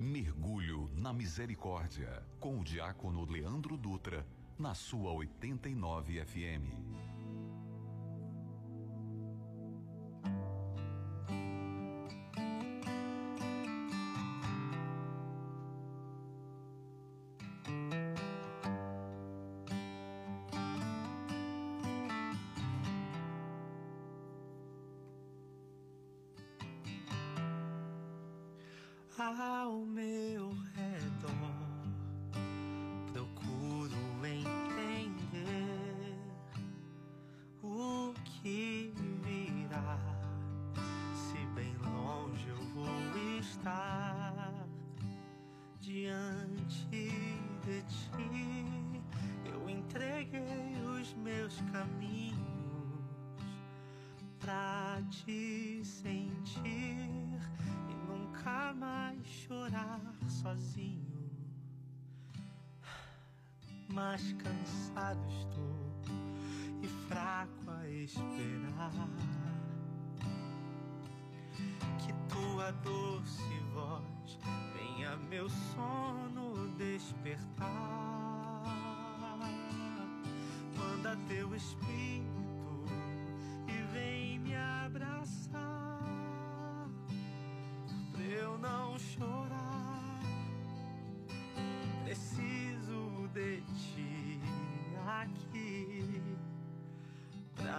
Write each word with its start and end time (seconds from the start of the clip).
Mergulho 0.00 0.88
na 0.94 1.12
Misericórdia, 1.12 2.22
com 2.38 2.60
o 2.60 2.64
diácono 2.64 3.24
Leandro 3.24 3.76
Dutra, 3.76 4.24
na 4.56 4.72
sua 4.72 5.12
89 5.12 6.24
FM. 6.24 7.07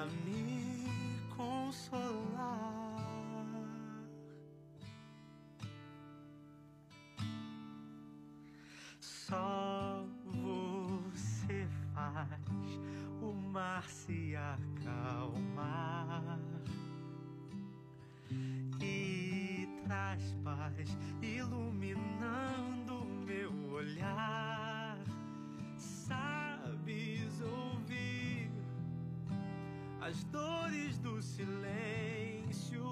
Me 0.05 1.21
consolar. 1.35 2.89
Só 8.99 10.05
você 10.25 11.67
faz 11.93 12.79
o 13.21 13.33
mar 13.33 13.83
se 13.89 14.35
acalmar 14.35 15.89
traz 19.89 20.35
paz, 20.43 20.97
as 30.09 30.23
dores 30.23 30.97
do 30.97 31.21
silêncio 31.21 32.83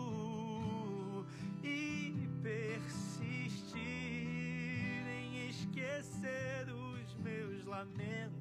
e 1.64 2.30
persistir 2.44 3.82
em 3.82 5.50
esquecer 5.50 6.68
os 6.70 7.16
meus 7.16 7.66
lamentos. 7.66 8.38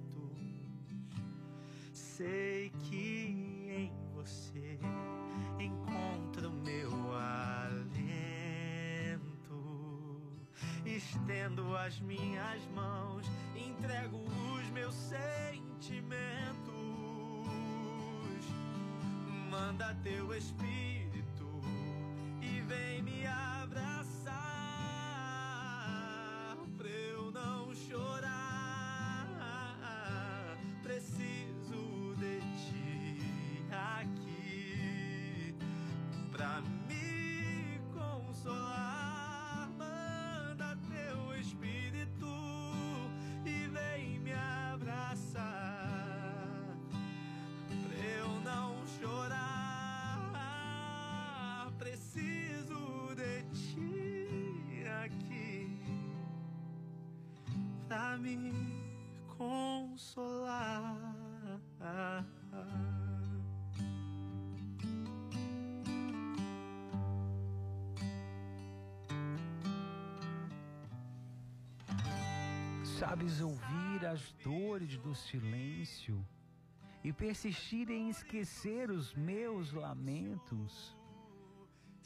Sei 1.91 2.71
que 2.83 3.71
em 3.71 3.93
você 4.15 4.79
encontro 5.59 6.51
meu 6.53 6.91
alento 7.15 8.37
estendo 10.85 11.75
as 11.79 11.99
minhas 12.01 12.63
mãos, 12.75 12.96
Manda 19.67 19.93
teu 20.05 20.33
espírito 20.33 20.76
me 58.19 58.53
consolar. 59.37 61.17
Sabes 72.99 73.41
ouvir 73.43 74.07
as 74.07 74.33
dores 74.43 74.97
do 74.99 75.15
silêncio 75.15 76.27
e 77.05 77.13
persistir 77.13 77.91
em 77.91 78.09
esquecer 78.09 78.91
os 78.91 79.15
meus 79.15 79.73
lamentos. 79.73 80.96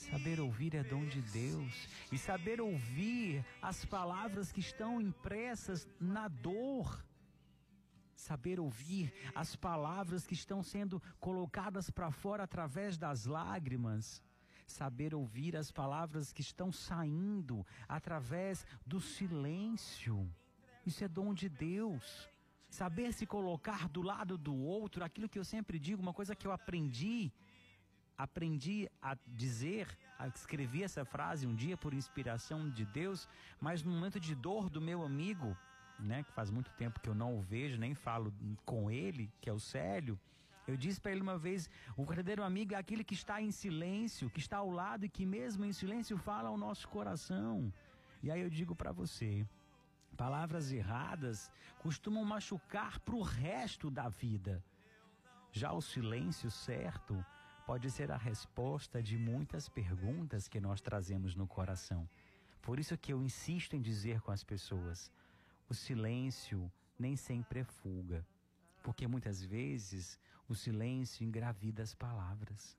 Saber 0.01 0.41
ouvir 0.41 0.75
é 0.75 0.83
dom 0.83 1.05
de 1.05 1.21
Deus. 1.21 1.87
E 2.11 2.17
saber 2.17 2.59
ouvir 2.59 3.45
as 3.61 3.85
palavras 3.85 4.51
que 4.51 4.61
estão 4.61 4.99
impressas 4.99 5.87
na 6.01 6.27
dor. 6.27 7.05
Saber 8.15 8.59
ouvir 8.59 9.13
as 9.35 9.55
palavras 9.55 10.27
que 10.27 10.33
estão 10.33 10.63
sendo 10.63 11.03
colocadas 11.19 11.91
para 11.91 12.11
fora 12.11 12.45
através 12.45 12.97
das 12.97 13.27
lágrimas. 13.27 14.23
Saber 14.67 15.15
ouvir 15.15 15.55
as 15.55 15.71
palavras 15.71 16.33
que 16.33 16.41
estão 16.41 16.73
saindo 16.73 17.67
através 17.87 18.65
do 18.87 19.01
silêncio. 19.03 20.17
Isso 20.87 21.05
é 21.05 21.09
dom 21.09 21.35
de 21.35 21.51
Deus. 21.51 22.27
Saber 22.71 23.13
se 23.13 23.27
colocar 23.27 23.87
do 23.89 24.01
lado 24.01 24.39
do 24.39 24.55
outro, 24.55 25.05
aquilo 25.05 25.29
que 25.29 25.39
eu 25.39 25.45
sempre 25.45 25.79
digo, 25.79 26.01
uma 26.01 26.15
coisa 26.15 26.35
que 26.35 26.47
eu 26.47 26.53
aprendi 26.53 27.31
aprendi 28.23 28.89
a 29.01 29.17
dizer, 29.27 29.87
a 30.19 30.29
escrever 30.29 30.83
essa 30.83 31.05
frase 31.05 31.47
um 31.47 31.55
dia 31.55 31.77
por 31.77 31.95
inspiração 31.95 32.69
de 32.69 32.85
Deus, 32.85 33.29
mas 33.61 33.83
no 33.83 33.91
momento 33.91 34.21
de 34.21 34.35
dor 34.35 34.69
do 34.69 34.81
meu 34.81 35.03
amigo, 35.03 35.57
né, 35.99 36.23
que 36.23 36.33
faz 36.33 36.51
muito 36.51 36.71
tempo 36.73 37.01
que 37.01 37.09
eu 37.09 37.15
não 37.15 37.37
o 37.39 37.41
vejo, 37.41 37.79
nem 37.79 37.95
falo 37.95 38.33
com 38.65 38.91
ele, 38.91 39.31
que 39.41 39.49
é 39.49 39.53
o 39.53 39.61
Célio, 39.61 40.19
eu 40.67 40.77
disse 40.77 41.01
para 41.01 41.13
ele 41.13 41.21
uma 41.21 41.39
vez: 41.39 41.69
o 41.97 42.05
verdadeiro 42.05 42.43
amigo 42.43 42.75
é 42.75 42.77
aquele 42.77 43.03
que 43.03 43.15
está 43.15 43.41
em 43.41 43.51
silêncio, 43.51 44.31
que 44.31 44.39
está 44.39 44.59
ao 44.59 44.71
lado 44.71 45.05
e 45.05 45.09
que 45.09 45.27
mesmo 45.27 45.65
em 45.65 45.73
silêncio 45.73 46.17
fala 46.17 46.49
ao 46.49 46.57
nosso 46.57 46.87
coração. 46.89 47.73
E 48.23 48.31
aí 48.31 48.41
eu 48.41 48.51
digo 48.51 48.77
para 48.77 48.93
você, 48.93 49.47
palavras 50.17 50.71
erradas 50.71 51.51
costumam 51.79 52.25
machucar 52.25 53.01
para 53.01 53.17
o 53.17 53.23
resto 53.23 53.91
da 53.91 54.09
vida. 54.09 54.63
Já 55.51 55.73
o 55.73 55.81
silêncio 55.81 56.51
certo 56.51 57.25
pode 57.71 57.89
ser 57.89 58.11
a 58.11 58.17
resposta 58.17 59.01
de 59.01 59.17
muitas 59.17 59.69
perguntas 59.69 60.49
que 60.49 60.59
nós 60.59 60.81
trazemos 60.81 61.37
no 61.37 61.47
coração. 61.47 62.03
Por 62.61 62.81
isso 62.81 62.99
que 62.99 63.13
eu 63.13 63.23
insisto 63.23 63.77
em 63.77 63.81
dizer 63.81 64.21
com 64.23 64.33
as 64.33 64.43
pessoas: 64.43 65.09
o 65.69 65.73
silêncio 65.73 66.61
nem 66.99 67.15
sempre 67.15 67.61
é 67.61 67.65
fuga, 67.65 68.27
porque 68.83 69.07
muitas 69.07 69.41
vezes 69.41 70.19
o 70.49 70.55
silêncio 70.57 71.25
engravida 71.25 71.81
as 71.81 71.95
palavras. 71.95 72.77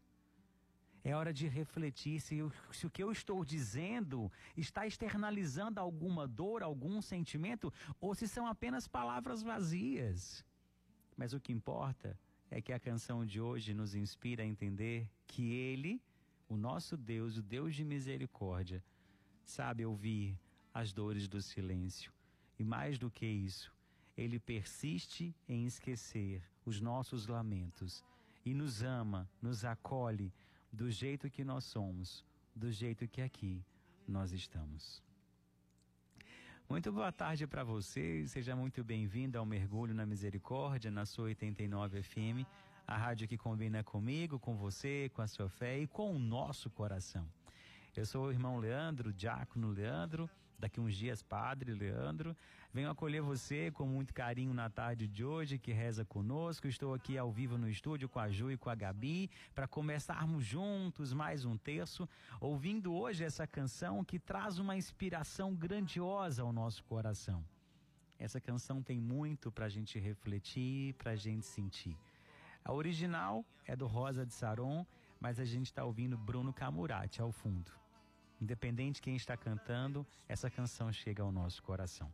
É 1.05 1.15
hora 1.15 1.31
de 1.31 1.47
refletir 1.47 2.19
se, 2.19 2.41
o- 2.41 2.51
se 2.73 2.85
o 2.85 2.89
que 2.89 3.01
eu 3.01 3.13
estou 3.13 3.45
dizendo 3.45 4.29
está 4.57 4.85
externalizando 4.85 5.79
alguma 5.79 6.27
dor, 6.27 6.61
algum 6.61 7.01
sentimento, 7.01 7.73
ou 8.01 8.13
se 8.13 8.27
são 8.27 8.45
apenas 8.45 8.89
palavras 8.89 9.41
vazias. 9.41 10.43
Mas 11.15 11.31
o 11.31 11.39
que 11.39 11.53
importa 11.53 12.09
é 12.09 12.30
que 12.59 12.73
a 12.73 12.79
canção 12.79 13.25
de 13.25 13.39
hoje 13.39 13.73
nos 13.73 13.95
inspira 13.95 14.43
a 14.43 14.45
entender 14.45 15.07
que 15.27 15.53
Ele, 15.53 16.01
o 16.49 16.57
nosso 16.57 16.97
Deus, 16.97 17.37
o 17.37 17.41
Deus 17.41 17.75
de 17.75 17.85
misericórdia, 17.85 18.83
sabe 19.45 19.85
ouvir 19.85 20.37
as 20.73 20.91
dores 20.91 21.27
do 21.27 21.41
silêncio. 21.41 22.11
E 22.59 22.63
mais 22.63 22.97
do 22.97 23.09
que 23.09 23.25
isso, 23.25 23.73
Ele 24.17 24.39
persiste 24.39 25.33
em 25.47 25.65
esquecer 25.65 26.43
os 26.65 26.81
nossos 26.81 27.27
lamentos 27.27 28.03
e 28.45 28.53
nos 28.53 28.81
ama, 28.81 29.29
nos 29.41 29.63
acolhe 29.63 30.33
do 30.71 30.89
jeito 30.89 31.29
que 31.29 31.43
nós 31.43 31.63
somos, 31.63 32.25
do 32.55 32.71
jeito 32.71 33.07
que 33.07 33.21
aqui 33.21 33.63
nós 34.07 34.31
estamos. 34.31 35.01
Muito 36.71 36.89
boa 36.89 37.11
tarde 37.11 37.45
para 37.45 37.65
você, 37.65 38.25
seja 38.29 38.55
muito 38.55 38.81
bem-vindo 38.81 39.37
ao 39.37 39.45
Mergulho 39.45 39.93
na 39.93 40.05
Misericórdia, 40.05 40.89
na 40.89 41.05
sua 41.05 41.25
89 41.25 42.01
FM, 42.01 42.47
a 42.87 42.95
rádio 42.95 43.27
que 43.27 43.37
combina 43.37 43.83
comigo, 43.83 44.39
com 44.39 44.55
você, 44.55 45.11
com 45.13 45.21
a 45.21 45.27
sua 45.27 45.49
fé 45.49 45.79
e 45.79 45.85
com 45.85 46.15
o 46.15 46.17
nosso 46.17 46.69
coração. 46.69 47.27
Eu 47.93 48.05
sou 48.05 48.27
o 48.27 48.31
irmão 48.31 48.57
Leandro, 48.57 49.11
diácono 49.11 49.69
Leandro, 49.69 50.29
daqui 50.61 50.79
uns 50.79 50.95
dias 50.95 51.21
padre 51.21 51.73
Leandro. 51.73 52.37
Venho 52.73 52.89
acolher 52.89 53.21
você 53.21 53.69
com 53.71 53.85
muito 53.85 54.13
carinho 54.13 54.53
na 54.53 54.69
tarde 54.69 55.07
de 55.07 55.25
hoje, 55.25 55.57
que 55.57 55.73
reza 55.73 56.05
conosco. 56.05 56.67
Estou 56.67 56.93
aqui 56.93 57.17
ao 57.17 57.31
vivo 57.31 57.57
no 57.57 57.67
estúdio 57.67 58.07
com 58.07 58.19
a 58.19 58.29
Ju 58.29 58.51
e 58.51 58.57
com 58.57 58.69
a 58.69 58.75
Gabi 58.75 59.29
para 59.53 59.67
começarmos 59.67 60.45
juntos 60.45 61.11
mais 61.11 61.43
um 61.43 61.57
terço, 61.57 62.07
ouvindo 62.39 62.93
hoje 62.93 63.23
essa 63.23 63.45
canção 63.45 64.05
que 64.05 64.19
traz 64.19 64.59
uma 64.59 64.77
inspiração 64.77 65.53
grandiosa 65.53 66.43
ao 66.43 66.53
nosso 66.53 66.83
coração. 66.85 67.43
Essa 68.17 68.39
canção 68.39 68.83
tem 68.83 68.99
muito 68.99 69.51
para 69.51 69.65
a 69.65 69.69
gente 69.69 69.97
refletir, 69.99 70.93
para 70.93 71.11
a 71.11 71.15
gente 71.15 71.45
sentir. 71.45 71.97
A 72.63 72.71
original 72.71 73.43
é 73.65 73.75
do 73.75 73.87
Rosa 73.87 74.23
de 74.25 74.33
Saron, 74.33 74.85
mas 75.19 75.39
a 75.39 75.45
gente 75.45 75.65
está 75.65 75.83
ouvindo 75.83 76.17
Bruno 76.17 76.53
Camurati 76.53 77.19
ao 77.19 77.31
fundo. 77.31 77.80
Independente 78.41 78.95
de 78.95 79.01
quem 79.03 79.15
está 79.15 79.37
cantando, 79.37 80.05
essa 80.27 80.49
canção 80.49 80.91
chega 80.91 81.21
ao 81.21 81.31
nosso 81.31 81.61
coração. 81.61 82.11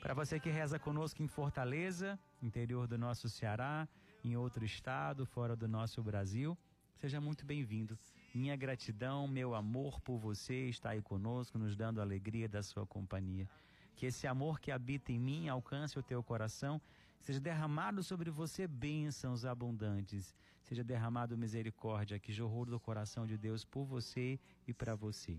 Para 0.00 0.14
você 0.14 0.38
que 0.38 0.48
reza 0.48 0.78
conosco 0.78 1.20
em 1.20 1.26
Fortaleza, 1.26 2.16
interior 2.40 2.86
do 2.86 2.96
nosso 2.96 3.28
Ceará, 3.28 3.88
em 4.22 4.36
outro 4.36 4.64
estado, 4.64 5.26
fora 5.26 5.56
do 5.56 5.66
nosso 5.66 6.00
Brasil, 6.04 6.56
seja 6.94 7.20
muito 7.20 7.44
bem-vindo. 7.44 7.98
Minha 8.32 8.54
gratidão, 8.54 9.26
meu 9.26 9.56
amor 9.56 10.00
por 10.00 10.18
você 10.18 10.68
está 10.68 10.90
aí 10.90 11.02
conosco, 11.02 11.58
nos 11.58 11.74
dando 11.74 11.98
a 11.98 12.04
alegria 12.04 12.48
da 12.48 12.62
sua 12.62 12.86
companhia. 12.86 13.48
Que 13.96 14.06
esse 14.06 14.24
amor 14.24 14.60
que 14.60 14.70
habita 14.70 15.10
em 15.10 15.18
mim 15.18 15.48
alcance 15.48 15.98
o 15.98 16.02
teu 16.02 16.22
coração, 16.22 16.80
seja 17.18 17.40
derramado 17.40 18.04
sobre 18.04 18.30
você 18.30 18.68
bênçãos 18.68 19.44
abundantes, 19.44 20.32
seja 20.62 20.84
derramado 20.84 21.36
misericórdia 21.36 22.20
que 22.20 22.32
jorrou 22.32 22.64
do 22.64 22.78
coração 22.78 23.26
de 23.26 23.36
Deus 23.36 23.64
por 23.64 23.84
você 23.84 24.38
e 24.68 24.72
para 24.72 24.94
você. 24.94 25.36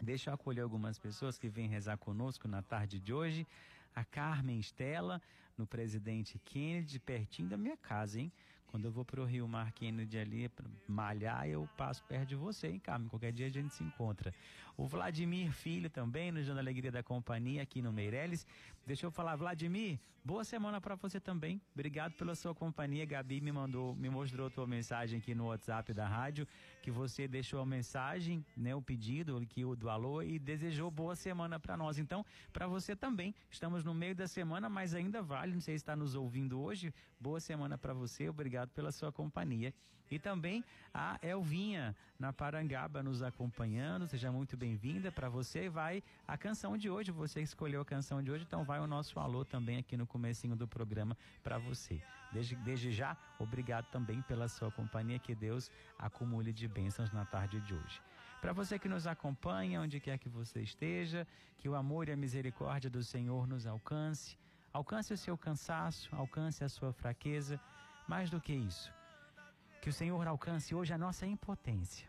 Deixa 0.00 0.30
eu 0.30 0.34
acolher 0.34 0.62
algumas 0.62 0.98
pessoas 0.98 1.38
que 1.38 1.48
vêm 1.48 1.68
rezar 1.68 1.96
conosco 1.96 2.46
na 2.48 2.62
tarde 2.62 2.98
de 2.98 3.12
hoje. 3.12 3.46
A 3.94 4.04
Carmen 4.04 4.58
Estela, 4.58 5.22
no 5.56 5.66
Presidente 5.66 6.38
Kennedy, 6.44 6.98
pertinho 6.98 7.48
da 7.48 7.56
minha 7.56 7.76
casa, 7.76 8.20
hein? 8.20 8.32
Quando 8.66 8.86
eu 8.86 8.90
vou 8.90 9.04
pro 9.04 9.24
Rio 9.24 9.46
Mar 9.46 9.70
Kennedy 9.70 10.18
ali 10.18 10.50
malhar, 10.88 11.48
eu 11.48 11.68
passo 11.76 12.02
perto 12.04 12.30
de 12.30 12.34
você, 12.34 12.66
hein, 12.66 12.80
Carmen? 12.80 13.08
Qualquer 13.08 13.32
dia 13.32 13.46
a 13.46 13.50
gente 13.50 13.72
se 13.72 13.84
encontra. 13.84 14.34
O 14.76 14.84
Vladimir 14.84 15.52
Filho 15.52 15.88
também, 15.88 16.32
dando 16.32 16.56
a 16.56 16.60
alegria 16.60 16.90
da 16.90 17.00
companhia 17.00 17.62
aqui 17.62 17.80
no 17.80 17.92
Meireles. 17.92 18.44
Deixa 18.86 19.06
eu 19.06 19.10
falar, 19.10 19.34
Vladimir, 19.34 19.98
boa 20.22 20.44
semana 20.44 20.78
para 20.78 20.94
você 20.94 21.18
também. 21.18 21.58
Obrigado 21.72 22.12
pela 22.16 22.34
sua 22.34 22.54
companhia. 22.54 23.06
Gabi 23.06 23.40
me 23.40 23.50
mandou, 23.50 23.94
me 23.94 24.10
mostrou 24.10 24.50
tua 24.50 24.66
mensagem 24.66 25.20
aqui 25.20 25.34
no 25.34 25.46
WhatsApp 25.46 25.94
da 25.94 26.06
rádio, 26.06 26.46
que 26.82 26.90
você 26.90 27.26
deixou 27.26 27.62
a 27.62 27.64
mensagem, 27.64 28.44
né, 28.54 28.74
o 28.74 28.82
pedido 28.82 29.40
que 29.48 29.64
o 29.64 29.74
do 29.74 29.88
alô 29.88 30.20
e 30.20 30.38
desejou 30.38 30.90
boa 30.90 31.16
semana 31.16 31.58
para 31.58 31.78
nós. 31.78 31.98
Então, 31.98 32.26
para 32.52 32.66
você 32.66 32.94
também. 32.94 33.34
Estamos 33.50 33.82
no 33.84 33.94
meio 33.94 34.14
da 34.14 34.28
semana, 34.28 34.68
mas 34.68 34.94
ainda 34.94 35.22
vale, 35.22 35.54
não 35.54 35.62
sei 35.62 35.78
se 35.78 35.82
está 35.82 35.96
nos 35.96 36.14
ouvindo 36.14 36.60
hoje. 36.60 36.92
Boa 37.18 37.40
semana 37.40 37.78
para 37.78 37.94
você. 37.94 38.28
Obrigado 38.28 38.68
pela 38.68 38.92
sua 38.92 39.10
companhia. 39.10 39.72
E 40.10 40.18
também 40.18 40.64
a 40.92 41.18
Elvinha 41.22 41.96
na 42.18 42.32
Parangaba 42.32 43.02
nos 43.02 43.22
acompanhando. 43.22 44.06
Seja 44.06 44.30
muito 44.30 44.56
bem-vinda. 44.56 45.10
Para 45.10 45.28
você 45.28 45.68
vai 45.68 46.02
a 46.26 46.36
canção 46.36 46.76
de 46.76 46.88
hoje. 46.90 47.10
Você 47.10 47.40
escolheu 47.40 47.80
a 47.80 47.84
canção 47.84 48.22
de 48.22 48.30
hoje, 48.30 48.44
então 48.46 48.64
vai 48.64 48.80
o 48.80 48.86
nosso 48.86 49.18
alô 49.18 49.44
também 49.44 49.78
aqui 49.78 49.96
no 49.96 50.06
comecinho 50.06 50.54
do 50.54 50.68
programa 50.68 51.16
para 51.42 51.58
você. 51.58 52.02
Desde, 52.32 52.56
desde 52.56 52.92
já, 52.92 53.16
obrigado 53.38 53.86
também 53.86 54.20
pela 54.22 54.48
sua 54.48 54.70
companhia. 54.70 55.18
Que 55.18 55.34
Deus 55.34 55.70
acumule 55.98 56.52
de 56.52 56.68
bênçãos 56.68 57.12
na 57.12 57.24
tarde 57.24 57.60
de 57.60 57.74
hoje. 57.74 58.00
Para 58.40 58.52
você 58.52 58.78
que 58.78 58.88
nos 58.88 59.06
acompanha, 59.06 59.80
onde 59.80 59.98
quer 59.98 60.18
que 60.18 60.28
você 60.28 60.60
esteja, 60.60 61.26
que 61.56 61.68
o 61.68 61.74
amor 61.74 62.08
e 62.08 62.12
a 62.12 62.16
misericórdia 62.16 62.90
do 62.90 63.02
Senhor 63.02 63.46
nos 63.46 63.66
alcance. 63.66 64.36
Alcance 64.70 65.14
o 65.14 65.16
seu 65.16 65.38
cansaço, 65.38 66.14
alcance 66.14 66.62
a 66.62 66.68
sua 66.68 66.92
fraqueza. 66.92 67.58
Mais 68.06 68.28
do 68.28 68.38
que 68.38 68.52
isso, 68.52 68.92
que 69.84 69.90
o 69.90 69.92
Senhor 69.92 70.26
alcance 70.26 70.74
hoje 70.74 70.94
a 70.94 70.96
nossa 70.96 71.26
impotência, 71.26 72.08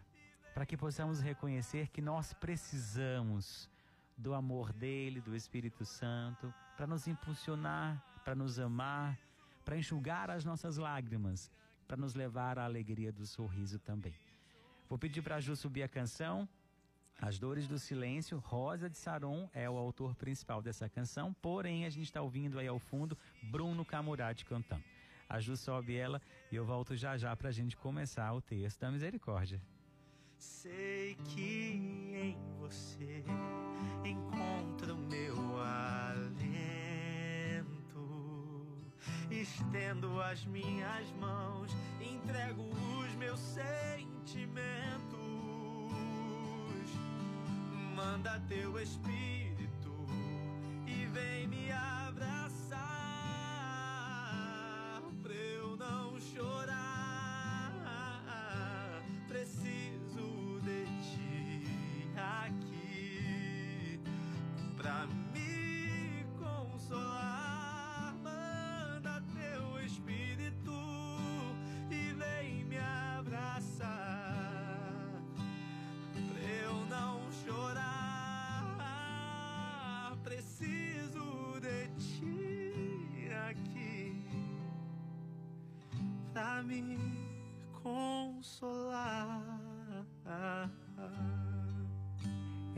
para 0.53 0.65
que 0.65 0.77
possamos 0.77 1.19
reconhecer 1.19 1.89
que 1.89 2.01
nós 2.01 2.33
precisamos 2.33 3.69
do 4.17 4.33
amor 4.33 4.71
dele, 4.71 5.19
do 5.19 5.35
Espírito 5.35 5.83
Santo, 5.83 6.53
para 6.77 6.87
nos 6.87 7.05
impulsionar, 7.05 8.01
para 8.23 8.33
nos 8.33 8.59
amar, 8.59 9.19
para 9.65 9.77
enxugar 9.77 10.31
as 10.31 10.45
nossas 10.45 10.77
lágrimas, 10.77 11.51
para 11.85 11.97
nos 11.97 12.15
levar 12.15 12.57
à 12.57 12.63
alegria 12.63 13.11
do 13.11 13.25
sorriso 13.25 13.77
também. 13.77 14.15
Vou 14.87 14.97
pedir 14.97 15.21
para 15.21 15.35
a 15.35 15.41
Ju 15.41 15.53
subir 15.53 15.83
a 15.83 15.89
canção. 15.89 16.47
As 17.19 17.37
Dores 17.37 17.67
do 17.67 17.77
Silêncio, 17.77 18.37
Rosa 18.37 18.89
de 18.89 18.97
Saron 18.97 19.49
é 19.53 19.69
o 19.69 19.75
autor 19.75 20.15
principal 20.15 20.61
dessa 20.61 20.87
canção, 20.87 21.33
porém 21.41 21.83
a 21.83 21.89
gente 21.89 22.05
está 22.05 22.21
ouvindo 22.21 22.57
aí 22.57 22.67
ao 22.67 22.79
fundo 22.79 23.17
Bruno 23.51 23.83
Camurati 23.83 24.45
cantando. 24.45 24.94
A 25.27 25.39
Ju 25.39 25.57
sobe 25.57 25.95
ela 25.95 26.21
e 26.51 26.55
eu 26.55 26.65
volto 26.65 26.95
já 26.95 27.17
já 27.17 27.35
para 27.35 27.49
a 27.49 27.51
gente 27.51 27.75
começar 27.75 28.31
o 28.33 28.41
texto 28.41 28.79
da 28.79 28.91
misericórdia. 28.91 29.61
Sei 30.37 31.15
que 31.15 32.11
em 32.13 32.37
você 32.59 33.23
encontro 34.03 34.95
meu 34.97 35.35
alento. 35.59 36.45
Estendo 39.31 40.21
as 40.21 40.45
minhas 40.45 41.11
mãos, 41.13 41.71
entrego 41.99 42.61
os 42.61 43.15
meus 43.15 43.39
sentimentos. 43.39 44.55
Manda 47.95 48.39
teu 48.47 48.79
espírito 48.79 50.05
e 50.85 51.05
vem 51.07 51.47
me 51.47 51.71
abraçar 51.71 52.04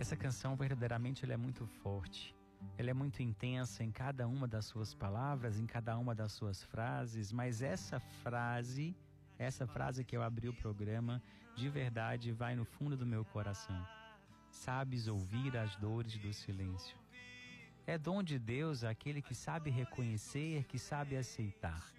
Essa 0.08 0.16
canção 0.16 0.56
verdadeiramente 0.56 1.26
ela 1.26 1.34
é 1.34 1.38
muito 1.38 1.68
forte. 1.68 2.34
Ela 2.78 2.92
é 2.92 2.94
muito 2.94 3.22
intensa 3.22 3.84
em 3.84 3.92
cada 3.92 4.26
uma 4.26 4.48
das 4.48 4.64
suas 4.64 4.94
palavras, 4.94 5.60
em 5.60 5.66
cada 5.66 5.98
uma 5.98 6.16
das 6.16 6.32
suas 6.32 6.64
frases, 6.64 7.34
mas 7.34 7.62
essa 7.62 8.00
frase, 8.00 8.96
essa 9.38 9.68
frase 9.68 10.06
que 10.06 10.16
eu 10.16 10.24
abri 10.24 10.48
o 10.48 10.54
programa, 10.54 11.22
de 11.58 11.68
verdade 11.68 12.32
vai 12.32 12.56
no 12.56 12.64
fundo 12.64 12.96
do 12.96 13.06
meu 13.06 13.26
coração. 13.26 13.86
Sabes 14.50 15.10
ouvir 15.10 15.58
as 15.58 15.76
dores 15.76 16.18
do 16.18 16.32
silêncio. 16.32 16.98
É 17.86 17.98
dom 17.98 18.24
de 18.24 18.40
Deus 18.40 18.86
aquele 18.86 19.22
que 19.22 19.36
sabe 19.36 19.70
reconhecer, 19.70 20.64
que 20.70 20.80
sabe 20.80 21.18
aceitar. 21.18 21.97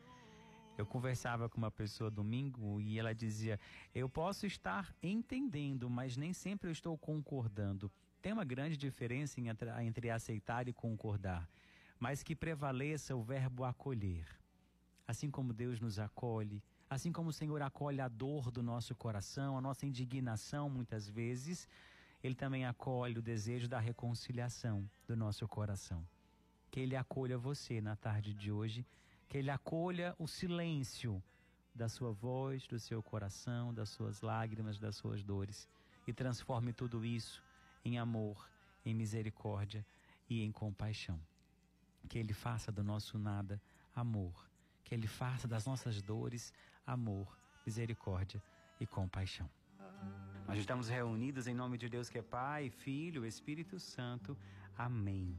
Eu 0.78 0.86
conversava 0.86 1.48
com 1.48 1.58
uma 1.58 1.72
pessoa 1.72 2.08
domingo 2.08 2.80
e 2.80 3.00
ela 3.00 3.12
dizia: 3.12 3.58
Eu 3.92 4.08
posso 4.08 4.46
estar 4.46 4.94
entendendo, 5.02 5.90
mas 5.90 6.16
nem 6.16 6.32
sempre 6.32 6.68
eu 6.68 6.72
estou 6.72 6.96
concordando. 6.96 7.90
Tem 8.22 8.32
uma 8.32 8.44
grande 8.44 8.76
diferença 8.76 9.40
entre 9.40 10.08
aceitar 10.08 10.68
e 10.68 10.72
concordar, 10.72 11.48
mas 11.98 12.22
que 12.22 12.32
prevaleça 12.32 13.16
o 13.16 13.22
verbo 13.24 13.64
acolher. 13.64 14.24
Assim 15.04 15.28
como 15.28 15.52
Deus 15.52 15.80
nos 15.80 15.98
acolhe, 15.98 16.62
assim 16.88 17.10
como 17.10 17.30
o 17.30 17.32
Senhor 17.32 17.60
acolhe 17.60 18.00
a 18.00 18.06
dor 18.06 18.48
do 18.52 18.62
nosso 18.62 18.94
coração, 18.94 19.58
a 19.58 19.60
nossa 19.60 19.84
indignação 19.84 20.70
muitas 20.70 21.08
vezes, 21.08 21.66
Ele 22.22 22.36
também 22.36 22.64
acolhe 22.66 23.18
o 23.18 23.22
desejo 23.22 23.66
da 23.66 23.80
reconciliação 23.80 24.88
do 25.08 25.16
nosso 25.16 25.48
coração. 25.48 26.06
Que 26.70 26.78
Ele 26.78 26.94
acolha 26.94 27.36
você 27.36 27.80
na 27.80 27.96
tarde 27.96 28.32
de 28.32 28.52
hoje 28.52 28.86
que 29.28 29.36
Ele 29.36 29.50
acolha 29.50 30.16
o 30.18 30.26
silêncio 30.26 31.22
da 31.74 31.88
sua 31.88 32.10
voz, 32.12 32.66
do 32.66 32.78
seu 32.78 33.02
coração, 33.02 33.72
das 33.72 33.90
suas 33.90 34.20
lágrimas, 34.22 34.78
das 34.78 34.96
suas 34.96 35.22
dores 35.22 35.68
e 36.06 36.12
transforme 36.12 36.72
tudo 36.72 37.04
isso 37.04 37.44
em 37.84 37.98
amor, 37.98 38.48
em 38.84 38.94
misericórdia 38.94 39.84
e 40.28 40.42
em 40.42 40.50
compaixão. 40.50 41.20
Que 42.08 42.18
Ele 42.18 42.32
faça 42.32 42.72
do 42.72 42.82
nosso 42.82 43.18
nada 43.18 43.60
amor, 43.94 44.48
que 44.82 44.94
Ele 44.94 45.06
faça 45.06 45.46
das 45.46 45.66
nossas 45.66 46.00
dores 46.00 46.52
amor, 46.86 47.38
misericórdia 47.66 48.42
e 48.80 48.86
compaixão. 48.86 49.48
Nós 50.46 50.58
estamos 50.58 50.88
reunidos 50.88 51.46
em 51.46 51.54
nome 51.54 51.76
de 51.76 51.90
Deus 51.90 52.08
que 52.08 52.18
é 52.18 52.22
Pai, 52.22 52.70
Filho, 52.70 53.26
Espírito 53.26 53.78
Santo. 53.78 54.34
Amém. 54.76 55.38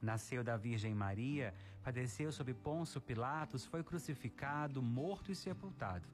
Nasceu 0.00 0.44
da 0.44 0.56
Virgem 0.56 0.94
Maria 0.94 1.54
Padeceu 1.86 2.32
sob 2.32 2.52
Ponço 2.52 3.00
Pilatos, 3.00 3.64
foi 3.64 3.80
crucificado, 3.80 4.82
morto 4.82 5.30
e 5.30 5.36
sepultado. 5.36 6.04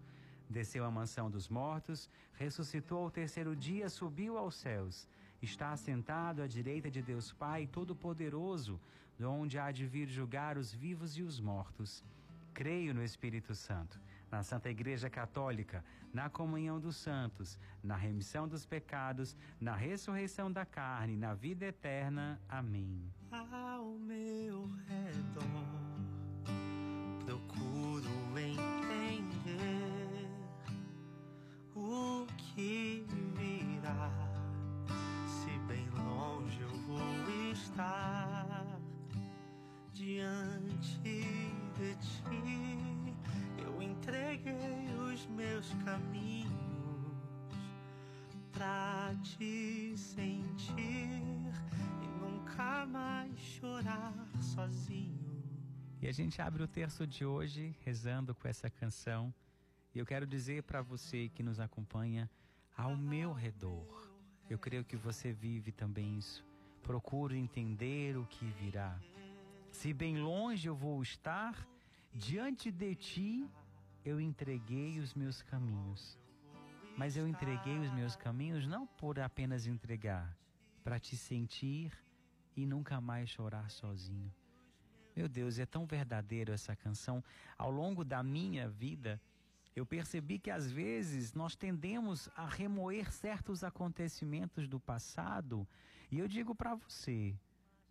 Desceu 0.46 0.84
à 0.84 0.90
mansão 0.90 1.30
dos 1.30 1.48
mortos, 1.48 2.10
ressuscitou 2.34 3.04
ao 3.04 3.10
terceiro 3.10 3.56
dia, 3.56 3.88
subiu 3.88 4.36
aos 4.36 4.54
céus. 4.54 5.08
Está 5.40 5.72
assentado 5.72 6.42
à 6.42 6.46
direita 6.46 6.90
de 6.90 7.00
Deus 7.00 7.32
Pai 7.32 7.66
Todo-Poderoso, 7.66 8.78
de 9.16 9.24
onde 9.24 9.58
há 9.58 9.72
de 9.72 9.86
vir 9.86 10.08
julgar 10.08 10.58
os 10.58 10.74
vivos 10.74 11.16
e 11.16 11.22
os 11.22 11.40
mortos. 11.40 12.04
Creio 12.52 12.92
no 12.92 13.02
Espírito 13.02 13.54
Santo, 13.54 13.98
na 14.32 14.42
Santa 14.42 14.70
Igreja 14.70 15.10
Católica, 15.10 15.84
na 16.10 16.30
comunhão 16.30 16.80
dos 16.80 16.96
santos, 16.96 17.58
na 17.82 17.94
remissão 17.94 18.48
dos 18.48 18.64
pecados, 18.64 19.36
na 19.60 19.76
ressurreição 19.76 20.50
da 20.50 20.64
carne, 20.64 21.16
na 21.18 21.34
vida 21.34 21.66
eterna. 21.66 22.40
Amém. 22.48 23.12
Ao 23.30 23.98
meu 23.98 24.66
caminhos 45.92 46.50
pra 48.50 49.14
te 49.22 49.94
sentir 49.94 51.20
nunca 52.18 52.86
mais 52.86 53.38
chorar 53.38 54.14
sozinho. 54.40 55.44
E 56.00 56.08
a 56.08 56.12
gente 56.12 56.40
abre 56.40 56.62
o 56.62 56.66
terço 56.66 57.06
de 57.06 57.26
hoje 57.26 57.76
rezando 57.84 58.34
com 58.34 58.48
essa 58.48 58.70
canção. 58.70 59.34
E 59.94 59.98
eu 59.98 60.06
quero 60.06 60.26
dizer 60.26 60.62
para 60.62 60.80
você 60.80 61.28
que 61.28 61.42
nos 61.42 61.60
acompanha 61.60 62.30
ao 62.74 62.96
meu 62.96 63.34
redor. 63.34 64.10
Eu 64.48 64.58
creio 64.58 64.84
que 64.84 64.96
você 64.96 65.30
vive 65.30 65.72
também 65.72 66.16
isso. 66.16 66.42
Procuro 66.82 67.34
entender 67.34 68.16
o 68.16 68.24
que 68.24 68.46
virá. 68.46 68.98
Se 69.70 69.92
bem 69.92 70.16
longe 70.18 70.66
eu 70.66 70.74
vou 70.74 71.02
estar, 71.02 71.68
diante 72.14 72.70
de 72.70 72.94
ti 72.94 73.46
eu 74.04 74.20
entreguei 74.20 74.98
os 74.98 75.14
meus 75.14 75.42
caminhos. 75.42 76.18
Mas 76.96 77.16
eu 77.16 77.26
entreguei 77.26 77.78
os 77.78 77.90
meus 77.92 78.16
caminhos 78.16 78.66
não 78.66 78.86
por 78.86 79.18
apenas 79.18 79.66
entregar, 79.66 80.36
para 80.82 80.98
te 80.98 81.16
sentir 81.16 81.92
e 82.56 82.66
nunca 82.66 83.00
mais 83.00 83.30
chorar 83.30 83.70
sozinho. 83.70 84.32
Meu 85.14 85.28
Deus, 85.28 85.58
é 85.58 85.66
tão 85.66 85.86
verdadeiro 85.86 86.52
essa 86.52 86.74
canção. 86.74 87.22
Ao 87.56 87.70
longo 87.70 88.04
da 88.04 88.22
minha 88.22 88.68
vida, 88.68 89.20
eu 89.74 89.86
percebi 89.86 90.38
que 90.38 90.50
às 90.50 90.70
vezes 90.70 91.32
nós 91.32 91.54
tendemos 91.54 92.28
a 92.36 92.46
remoer 92.46 93.10
certos 93.10 93.62
acontecimentos 93.64 94.68
do 94.68 94.78
passado, 94.78 95.66
e 96.10 96.18
eu 96.18 96.28
digo 96.28 96.54
para 96.54 96.74
você, 96.74 97.34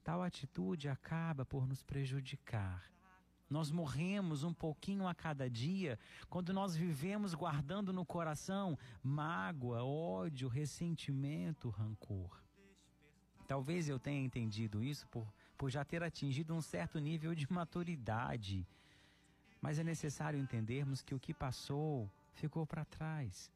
tal 0.04 0.22
atitude 0.22 0.88
acaba 0.88 1.44
por 1.44 1.68
nos 1.68 1.82
prejudicar. 1.82 2.92
Nós 3.52 3.70
morremos 3.70 4.46
um 4.46 4.54
pouquinho 4.54 5.06
a 5.06 5.14
cada 5.14 5.50
dia 5.50 6.00
quando 6.30 6.54
nós 6.54 6.74
vivemos 6.74 7.34
guardando 7.34 7.92
no 7.92 8.06
coração 8.06 8.80
mágoa, 9.04 9.84
ódio, 9.84 10.48
ressentimento, 10.48 11.70
rancor. 11.70 12.42
Talvez 13.46 13.90
eu 13.90 14.00
tenha 14.00 14.24
entendido 14.24 14.82
isso 14.82 15.06
por, 15.10 15.28
por 15.58 15.70
já 15.70 15.84
ter 15.84 16.02
atingido 16.02 16.56
um 16.56 16.62
certo 16.62 16.98
nível 16.98 17.36
de 17.36 17.52
maturidade. 17.52 18.66
Mas 19.60 19.78
é 19.78 19.84
necessário 19.84 20.40
entendermos 20.40 21.02
que 21.02 21.14
o 21.14 21.20
que 21.20 21.34
passou 21.34 22.10
ficou 22.32 22.66
para 22.66 22.86
trás. 22.86 23.52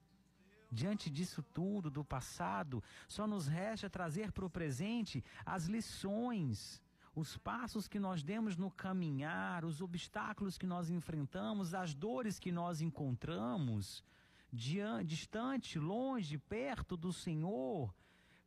Diante 0.70 1.10
disso 1.10 1.42
tudo, 1.42 1.90
do 1.90 2.04
passado, 2.04 2.84
só 3.08 3.26
nos 3.26 3.48
resta 3.48 3.90
trazer 3.90 4.34
para 4.34 4.46
o 4.46 4.50
presente 4.50 5.24
as 5.46 5.68
lições, 5.68 6.82
os 7.16 7.38
passos 7.38 7.88
que 7.88 7.98
nós 7.98 8.22
demos 8.22 8.58
no 8.58 8.70
caminhar, 8.70 9.64
os 9.64 9.82
obstáculos 9.82 10.58
que 10.58 10.68
nós 10.68 10.90
enfrentamos, 10.90 11.74
as 11.74 11.94
dores 11.94 12.38
que 12.38 12.52
nós 12.52 12.82
encontramos, 12.82 14.04
distante, 14.52 15.80
longe, 15.80 16.38
perto 16.38 16.98
do 16.98 17.14
Senhor, 17.14 17.94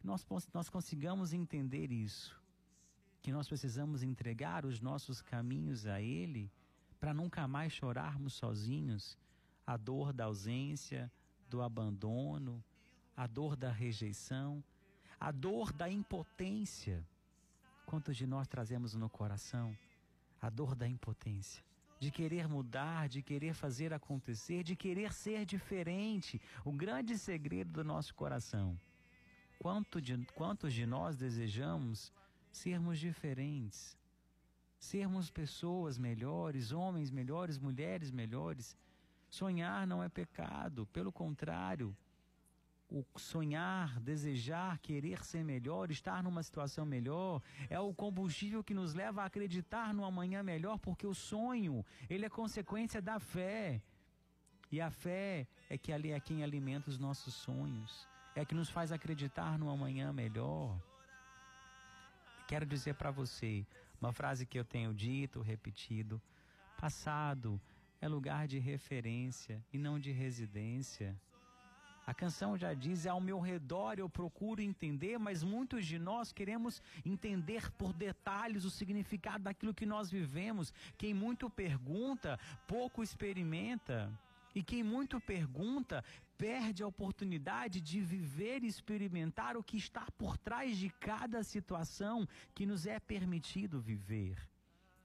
nós, 0.04 0.26
nós 0.52 0.68
consigamos 0.68 1.32
entender 1.32 1.90
isso. 1.90 2.38
Que 3.22 3.32
nós 3.32 3.48
precisamos 3.48 4.02
entregar 4.02 4.64
os 4.64 4.80
nossos 4.80 5.22
caminhos 5.22 5.86
a 5.86 6.00
Ele 6.00 6.50
para 7.00 7.14
nunca 7.14 7.48
mais 7.48 7.72
chorarmos 7.72 8.34
sozinhos 8.34 9.16
a 9.66 9.76
dor 9.76 10.12
da 10.12 10.24
ausência, 10.24 11.12
do 11.48 11.60
abandono, 11.60 12.64
a 13.14 13.26
dor 13.26 13.54
da 13.54 13.70
rejeição, 13.70 14.64
a 15.20 15.30
dor 15.30 15.72
da 15.72 15.90
impotência. 15.90 17.06
Quantos 17.88 18.18
de 18.18 18.26
nós 18.26 18.46
trazemos 18.46 18.92
no 18.94 19.08
coração 19.08 19.74
a 20.42 20.50
dor 20.50 20.74
da 20.74 20.86
impotência? 20.86 21.64
De 21.98 22.10
querer 22.10 22.46
mudar, 22.46 23.08
de 23.08 23.22
querer 23.22 23.54
fazer 23.54 23.94
acontecer, 23.94 24.62
de 24.62 24.76
querer 24.76 25.10
ser 25.10 25.46
diferente. 25.46 26.38
O 26.66 26.70
grande 26.70 27.16
segredo 27.18 27.72
do 27.72 27.82
nosso 27.82 28.14
coração 28.14 28.78
Quanto 29.58 30.02
de, 30.02 30.16
quantos 30.34 30.74
de 30.74 30.84
nós 30.84 31.16
desejamos 31.16 32.12
sermos 32.52 32.98
diferentes, 32.98 33.96
sermos 34.78 35.30
pessoas 35.30 35.96
melhores, 35.98 36.70
homens 36.70 37.10
melhores, 37.10 37.58
mulheres 37.58 38.10
melhores? 38.10 38.76
Sonhar 39.30 39.86
não 39.86 40.02
é 40.02 40.10
pecado, 40.10 40.86
pelo 40.92 41.10
contrário, 41.10 41.96
o 42.90 43.04
sonhar, 43.18 44.00
desejar, 44.00 44.78
querer 44.78 45.22
ser 45.22 45.44
melhor, 45.44 45.90
estar 45.90 46.22
numa 46.22 46.42
situação 46.42 46.86
melhor, 46.86 47.42
é 47.68 47.78
o 47.78 47.92
combustível 47.92 48.64
que 48.64 48.72
nos 48.72 48.94
leva 48.94 49.22
a 49.22 49.26
acreditar 49.26 49.92
no 49.92 50.04
amanhã 50.04 50.42
melhor, 50.42 50.78
porque 50.78 51.06
o 51.06 51.14
sonho, 51.14 51.84
ele 52.08 52.24
é 52.24 52.30
consequência 52.30 53.00
da 53.02 53.20
fé. 53.20 53.82
E 54.72 54.80
a 54.80 54.90
fé 54.90 55.46
é 55.68 55.76
que 55.76 55.92
ali 55.92 56.12
é 56.12 56.20
quem 56.20 56.42
alimenta 56.42 56.90
os 56.90 56.98
nossos 56.98 57.34
sonhos, 57.34 58.08
é 58.34 58.44
que 58.44 58.54
nos 58.54 58.70
faz 58.70 58.90
acreditar 58.90 59.58
no 59.58 59.70
amanhã 59.70 60.12
melhor. 60.12 60.80
Quero 62.46 62.64
dizer 62.64 62.94
para 62.94 63.10
você 63.10 63.66
uma 64.00 64.12
frase 64.12 64.46
que 64.46 64.58
eu 64.58 64.64
tenho 64.64 64.94
dito, 64.94 65.42
repetido: 65.42 66.20
passado 66.78 67.60
é 68.00 68.08
lugar 68.08 68.46
de 68.46 68.58
referência 68.58 69.62
e 69.72 69.78
não 69.78 69.98
de 69.98 70.12
residência. 70.12 71.14
A 72.08 72.14
canção 72.14 72.56
já 72.56 72.72
diz: 72.72 73.04
é 73.04 73.10
ao 73.10 73.20
meu 73.20 73.38
redor 73.38 73.98
eu 73.98 74.08
procuro 74.08 74.62
entender, 74.62 75.18
mas 75.18 75.42
muitos 75.42 75.84
de 75.84 75.98
nós 75.98 76.32
queremos 76.32 76.80
entender 77.04 77.70
por 77.72 77.92
detalhes 77.92 78.64
o 78.64 78.70
significado 78.70 79.44
daquilo 79.44 79.74
que 79.74 79.84
nós 79.84 80.10
vivemos. 80.10 80.72
Quem 80.96 81.12
muito 81.12 81.50
pergunta, 81.50 82.40
pouco 82.66 83.02
experimenta. 83.02 84.10
E 84.54 84.62
quem 84.62 84.82
muito 84.82 85.20
pergunta, 85.20 86.02
perde 86.38 86.82
a 86.82 86.86
oportunidade 86.86 87.78
de 87.78 88.00
viver 88.00 88.64
e 88.64 88.68
experimentar 88.68 89.54
o 89.58 89.62
que 89.62 89.76
está 89.76 90.06
por 90.16 90.38
trás 90.38 90.78
de 90.78 90.88
cada 90.88 91.42
situação 91.42 92.26
que 92.54 92.64
nos 92.64 92.86
é 92.86 92.98
permitido 92.98 93.82
viver. 93.82 94.47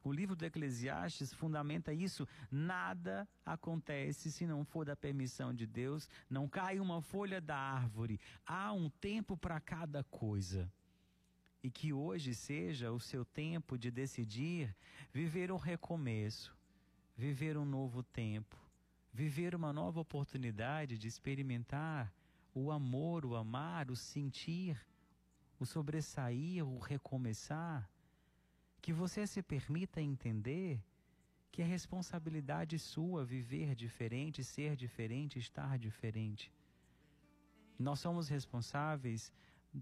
O 0.04 0.12
livro 0.12 0.36
do 0.36 0.46
Eclesiastes 0.46 1.34
fundamenta 1.34 1.94
isso. 1.94 2.28
Nada 2.52 3.28
acontece 3.46 4.32
se 4.32 4.46
não 4.46 4.66
for 4.66 4.86
da 4.86 4.96
permissão 4.96 5.54
de 5.54 5.66
Deus. 5.66 6.10
Não 6.30 6.48
cai 6.48 6.78
uma 6.80 7.02
folha 7.02 7.40
da 7.40 7.56
árvore. 7.56 8.20
Há 8.46 8.74
um 8.74 8.90
tempo 8.90 9.38
para 9.38 9.62
cada 9.62 10.04
coisa. 10.04 10.70
E 11.64 11.72
que 11.72 11.94
hoje 11.94 12.36
seja 12.36 12.92
o 12.92 13.00
seu 13.00 13.24
tempo 13.24 13.78
de 13.78 13.90
decidir 13.90 14.76
viver 15.14 15.50
um 15.50 15.58
recomeço, 15.58 16.54
viver 17.16 17.58
um 17.58 17.64
novo 17.64 18.04
tempo, 18.04 18.60
viver 19.14 19.56
uma 19.56 19.72
nova 19.72 20.02
oportunidade 20.02 20.98
de 20.98 21.08
experimentar 21.08 22.14
o 22.54 22.70
amor, 22.70 23.26
o 23.26 23.38
amar, 23.38 23.90
o 23.90 23.96
sentir, 23.96 24.78
o 25.58 25.66
sobressair, 25.66 26.68
o 26.68 26.78
recomeçar 26.78 27.90
que 28.84 28.92
você 28.92 29.26
se 29.26 29.42
permita 29.42 30.02
entender 30.02 30.84
que 31.50 31.62
é 31.62 31.66
responsabilidade 31.66 32.78
sua 32.78 33.24
viver 33.24 33.74
diferente, 33.76 34.44
ser 34.44 34.76
diferente, 34.76 35.40
estar 35.40 35.80
diferente. 35.80 36.52
Nós 37.80 38.02
somos 38.02 38.28
responsáveis 38.28 39.32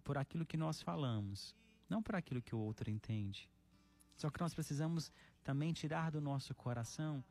por 0.03 0.20
aquilo 0.20 0.46
que 0.46 0.55
nós 0.55 0.84
falamos, 0.84 1.55
não 1.89 2.03
por 2.03 2.15
aquilo 2.15 2.43
que 2.43 2.53
o 2.53 2.60
outro 2.60 2.91
entende. 2.91 3.50
Só 4.15 4.29
que 4.29 4.39
nós 4.39 4.53
precisamos 4.53 5.12
também 5.43 5.74
tirar 5.74 6.12
do 6.12 6.22
nosso 6.22 6.53
coração 6.53 7.24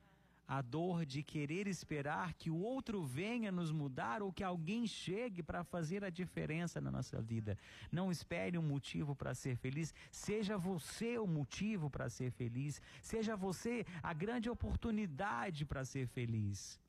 a 0.50 0.60
dor 0.60 1.06
de 1.06 1.22
querer 1.22 1.68
esperar 1.68 2.34
que 2.34 2.50
o 2.50 2.58
outro 2.58 3.04
venha 3.04 3.52
nos 3.52 3.70
mudar 3.70 4.20
ou 4.20 4.32
que 4.32 4.42
alguém 4.42 4.84
chegue 4.84 5.44
para 5.44 5.62
fazer 5.62 6.02
a 6.02 6.10
diferença 6.10 6.80
na 6.80 6.90
nossa 6.90 7.22
vida. 7.22 7.56
Não 7.92 8.10
espere 8.10 8.58
um 8.58 8.62
motivo 8.62 9.14
para 9.14 9.32
ser 9.32 9.54
feliz, 9.54 9.94
seja 10.10 10.58
você 10.58 11.16
o 11.18 11.26
motivo 11.26 11.88
para 11.88 12.08
ser 12.10 12.32
feliz, 12.32 12.82
seja 13.00 13.36
você 13.36 13.86
a 14.02 14.12
grande 14.12 14.50
oportunidade 14.50 15.64
para 15.64 15.84
ser 15.84 16.08
feliz. 16.08 16.80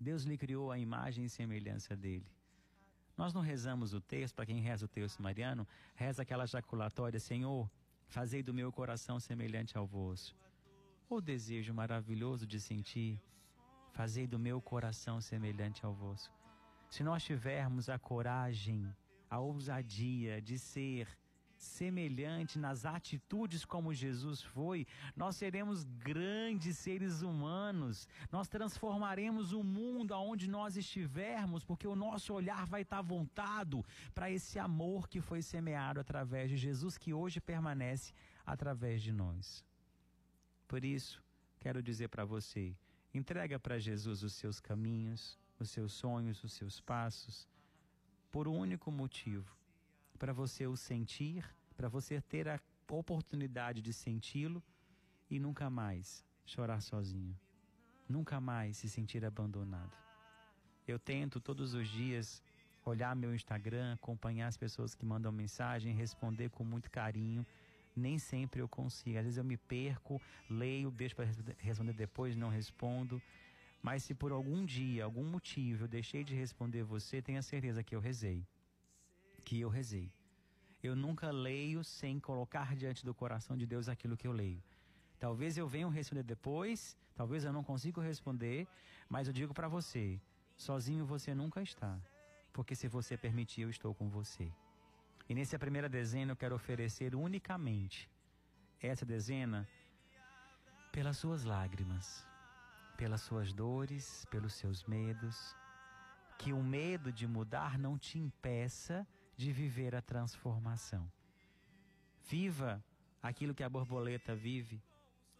Deus 0.00 0.22
lhe 0.22 0.38
criou 0.38 0.72
a 0.72 0.78
imagem 0.78 1.26
e 1.26 1.28
semelhança 1.28 1.94
dele. 1.94 2.26
Nós 3.14 3.34
não 3.34 3.42
rezamos 3.42 3.92
o 3.92 4.00
texto, 4.00 4.34
para 4.34 4.46
quem 4.46 4.60
reza 4.60 4.86
o 4.86 4.88
texto 4.88 5.22
mariano, 5.22 5.68
reza 5.94 6.22
aquela 6.22 6.46
jaculatória, 6.46 7.20
Senhor, 7.20 7.70
fazei 8.06 8.42
do 8.42 8.54
meu 8.54 8.72
coração 8.72 9.20
semelhante 9.20 9.76
ao 9.76 9.86
vosso 9.86 10.34
o 11.08 11.20
desejo 11.20 11.72
maravilhoso 11.74 12.46
de 12.46 12.60
sentir, 12.60 13.20
fazei 13.92 14.26
do 14.26 14.38
meu 14.38 14.60
coração 14.60 15.20
semelhante 15.20 15.84
ao 15.84 15.92
vosso. 15.92 16.32
Se 16.88 17.02
nós 17.02 17.22
tivermos 17.22 17.88
a 17.88 17.98
coragem, 17.98 18.92
a 19.28 19.38
ousadia 19.38 20.40
de 20.40 20.58
ser 20.58 21.08
semelhante 21.56 22.58
nas 22.58 22.84
atitudes 22.84 23.64
como 23.64 23.94
Jesus 23.94 24.42
foi, 24.42 24.86
nós 25.16 25.36
seremos 25.36 25.84
grandes 25.84 26.78
seres 26.78 27.22
humanos. 27.22 28.08
Nós 28.30 28.48
transformaremos 28.48 29.52
o 29.52 29.62
mundo 29.62 30.14
aonde 30.14 30.48
nós 30.48 30.76
estivermos, 30.76 31.64
porque 31.64 31.86
o 31.86 31.96
nosso 31.96 32.32
olhar 32.34 32.66
vai 32.66 32.82
estar 32.82 33.02
voltado 33.02 33.84
para 34.14 34.30
esse 34.30 34.58
amor 34.58 35.08
que 35.08 35.20
foi 35.20 35.42
semeado 35.42 36.00
através 36.00 36.50
de 36.50 36.56
Jesus, 36.56 36.98
que 36.98 37.14
hoje 37.14 37.40
permanece 37.40 38.12
através 38.44 39.02
de 39.02 39.12
nós. 39.12 39.64
Por 40.66 40.84
isso, 40.84 41.22
quero 41.60 41.82
dizer 41.82 42.08
para 42.08 42.24
você: 42.24 42.74
entrega 43.12 43.58
para 43.58 43.78
Jesus 43.78 44.22
os 44.22 44.32
seus 44.32 44.60
caminhos, 44.60 45.38
os 45.58 45.70
seus 45.70 45.92
sonhos, 45.92 46.42
os 46.42 46.52
seus 46.52 46.80
passos, 46.80 47.48
por 48.30 48.48
um 48.48 48.56
único 48.56 48.90
motivo: 48.90 49.56
para 50.18 50.32
você 50.32 50.66
o 50.66 50.76
sentir, 50.76 51.48
para 51.76 51.88
você 51.88 52.20
ter 52.20 52.48
a 52.48 52.60
oportunidade 52.88 53.80
de 53.80 53.92
senti-lo 53.92 54.62
e 55.30 55.38
nunca 55.38 55.68
mais 55.70 56.24
chorar 56.44 56.80
sozinho, 56.80 57.38
nunca 58.08 58.40
mais 58.40 58.76
se 58.76 58.88
sentir 58.88 59.24
abandonado. 59.24 59.92
Eu 60.86 60.98
tento 60.98 61.40
todos 61.40 61.72
os 61.74 61.88
dias 61.88 62.42
olhar 62.84 63.16
meu 63.16 63.34
Instagram, 63.34 63.94
acompanhar 63.94 64.48
as 64.48 64.56
pessoas 64.56 64.94
que 64.94 65.06
mandam 65.06 65.32
mensagem, 65.32 65.94
responder 65.94 66.50
com 66.50 66.62
muito 66.62 66.90
carinho 66.90 67.46
nem 67.96 68.18
sempre 68.18 68.60
eu 68.60 68.68
consigo. 68.68 69.18
Às 69.18 69.24
vezes 69.24 69.38
eu 69.38 69.44
me 69.44 69.56
perco, 69.56 70.20
leio, 70.48 70.90
deixo 70.90 71.14
para 71.14 71.26
responder 71.58 71.92
depois, 71.92 72.36
não 72.36 72.48
respondo. 72.48 73.20
Mas 73.82 74.02
se 74.02 74.14
por 74.14 74.32
algum 74.32 74.64
dia, 74.64 75.04
algum 75.04 75.24
motivo 75.24 75.84
eu 75.84 75.88
deixei 75.88 76.24
de 76.24 76.34
responder 76.34 76.82
você, 76.82 77.20
tenha 77.20 77.42
certeza 77.42 77.82
que 77.82 77.94
eu 77.94 78.00
rezei. 78.00 78.46
Que 79.44 79.60
eu 79.60 79.68
rezei. 79.68 80.10
Eu 80.82 80.96
nunca 80.96 81.30
leio 81.30 81.82
sem 81.84 82.18
colocar 82.18 82.74
diante 82.76 83.04
do 83.04 83.14
coração 83.14 83.56
de 83.56 83.66
Deus 83.66 83.88
aquilo 83.88 84.16
que 84.16 84.26
eu 84.26 84.32
leio. 84.32 84.62
Talvez 85.18 85.56
eu 85.56 85.66
venha 85.66 85.88
responder 85.88 86.22
depois, 86.22 86.96
talvez 87.14 87.44
eu 87.44 87.52
não 87.52 87.64
consiga 87.64 88.02
responder, 88.02 88.66
mas 89.08 89.26
eu 89.26 89.32
digo 89.32 89.54
para 89.54 89.68
você, 89.68 90.20
sozinho 90.56 91.06
você 91.06 91.34
nunca 91.34 91.62
está. 91.62 91.98
Porque 92.52 92.74
se 92.74 92.88
você 92.88 93.16
permitir, 93.16 93.62
eu 93.62 93.70
estou 93.70 93.94
com 93.94 94.08
você. 94.08 94.52
E 95.28 95.34
nessa 95.34 95.58
primeira 95.58 95.88
dezena 95.88 96.32
eu 96.32 96.36
quero 96.36 96.54
oferecer 96.54 97.14
unicamente 97.14 98.10
essa 98.80 99.06
dezena 99.06 99.66
pelas 100.92 101.16
suas 101.16 101.44
lágrimas, 101.44 102.26
pelas 102.96 103.22
suas 103.22 103.52
dores, 103.52 104.26
pelos 104.30 104.52
seus 104.52 104.84
medos. 104.84 105.56
Que 106.38 106.52
o 106.52 106.62
medo 106.62 107.10
de 107.10 107.26
mudar 107.26 107.78
não 107.78 107.96
te 107.96 108.18
impeça 108.18 109.06
de 109.36 109.50
viver 109.50 109.94
a 109.94 110.02
transformação. 110.02 111.10
Viva 112.28 112.84
aquilo 113.22 113.54
que 113.54 113.62
a 113.62 113.68
borboleta 113.68 114.34
vive. 114.34 114.82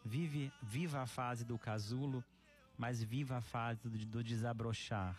Vive, 0.02 0.52
viva 0.62 1.00
a 1.02 1.06
fase 1.06 1.44
do 1.44 1.58
casulo, 1.58 2.24
mas 2.76 3.02
viva 3.02 3.36
a 3.36 3.40
fase 3.40 3.80
do, 3.82 3.90
do 4.06 4.24
desabrochar, 4.24 5.16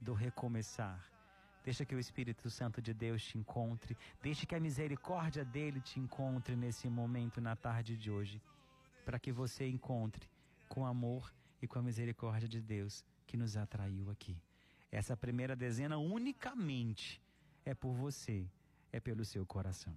do 0.00 0.14
recomeçar 0.14 1.17
Deixa 1.64 1.84
que 1.84 1.94
o 1.94 1.98
Espírito 1.98 2.48
Santo 2.50 2.80
de 2.80 2.94
Deus 2.94 3.22
te 3.22 3.36
encontre. 3.36 3.96
Deixe 4.22 4.46
que 4.46 4.54
a 4.54 4.60
misericórdia 4.60 5.44
dele 5.44 5.80
te 5.80 6.00
encontre 6.00 6.56
nesse 6.56 6.88
momento, 6.88 7.40
na 7.40 7.54
tarde 7.54 7.96
de 7.96 8.10
hoje. 8.10 8.40
Para 9.04 9.18
que 9.18 9.32
você 9.32 9.68
encontre 9.68 10.28
com 10.68 10.86
amor 10.86 11.32
e 11.60 11.66
com 11.66 11.78
a 11.78 11.82
misericórdia 11.82 12.48
de 12.48 12.60
Deus 12.60 13.04
que 13.26 13.36
nos 13.36 13.56
atraiu 13.56 14.10
aqui. 14.10 14.36
Essa 14.90 15.16
primeira 15.16 15.54
dezena 15.54 15.98
unicamente 15.98 17.20
é 17.64 17.74
por 17.74 17.92
você, 17.92 18.48
é 18.90 18.98
pelo 18.98 19.24
seu 19.24 19.44
coração. 19.44 19.96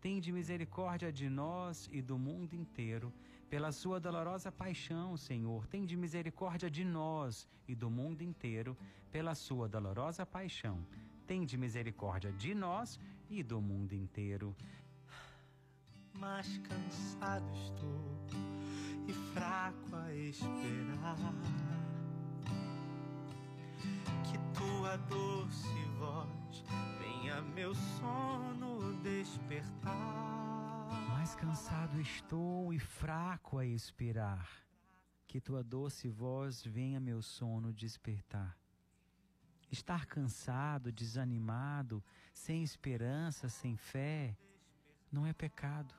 Tende 0.00 0.32
misericórdia 0.32 1.12
de 1.12 1.28
nós 1.28 1.88
e 1.92 2.00
do 2.00 2.18
mundo 2.18 2.54
inteiro, 2.54 3.12
pela 3.50 3.70
sua 3.70 4.00
dolorosa 4.00 4.50
paixão, 4.50 5.14
Senhor. 5.16 5.66
Tende 5.66 5.94
misericórdia 5.94 6.70
de 6.70 6.84
nós 6.84 7.46
e 7.68 7.74
do 7.74 7.90
mundo 7.90 8.22
inteiro, 8.22 8.74
pela 9.12 9.34
sua 9.34 9.68
dolorosa 9.68 10.24
paixão. 10.24 10.78
Tende 11.26 11.56
misericórdia 11.58 12.32
de 12.32 12.54
nós 12.54 12.98
e 13.28 13.42
do 13.42 13.60
mundo 13.60 13.92
inteiro. 13.92 14.56
Mas 16.14 16.58
cansado 16.58 17.52
estou 17.54 18.16
e 19.06 19.12
fraco 19.34 19.96
a 19.96 20.14
esperar 20.14 21.34
que 24.24 24.38
tua 24.58 24.96
doce 24.96 25.84
voz 25.98 26.64
meu 27.42 27.74
sono 27.74 28.94
despertar. 29.02 29.90
Mais 31.08 31.34
cansado 31.34 32.00
estou 32.00 32.72
e 32.72 32.78
fraco 32.78 33.58
a 33.58 33.66
esperar 33.66 34.48
que 35.26 35.40
tua 35.40 35.62
doce 35.62 36.08
voz 36.08 36.62
venha 36.64 36.98
meu 37.00 37.22
sono 37.22 37.72
despertar. 37.72 38.56
Estar 39.70 40.06
cansado, 40.06 40.90
desanimado, 40.90 42.02
sem 42.32 42.62
esperança, 42.62 43.48
sem 43.48 43.76
fé, 43.76 44.36
não 45.10 45.26
é 45.26 45.32
pecado. 45.32 45.94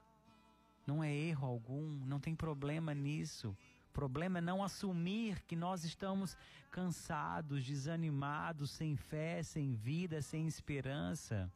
Não 0.85 1.03
é 1.03 1.13
erro 1.13 1.47
algum, 1.47 1.87
não 2.05 2.19
tem 2.19 2.35
problema 2.35 2.93
nisso. 2.93 3.55
Problema 3.91 4.37
é 4.37 4.41
não 4.41 4.63
assumir 4.63 5.41
que 5.41 5.55
nós 5.55 5.83
estamos 5.83 6.37
cansados, 6.69 7.65
desanimados, 7.65 8.71
sem 8.71 8.95
fé, 8.95 9.43
sem 9.43 9.73
vida, 9.73 10.21
sem 10.21 10.47
esperança. 10.47 11.51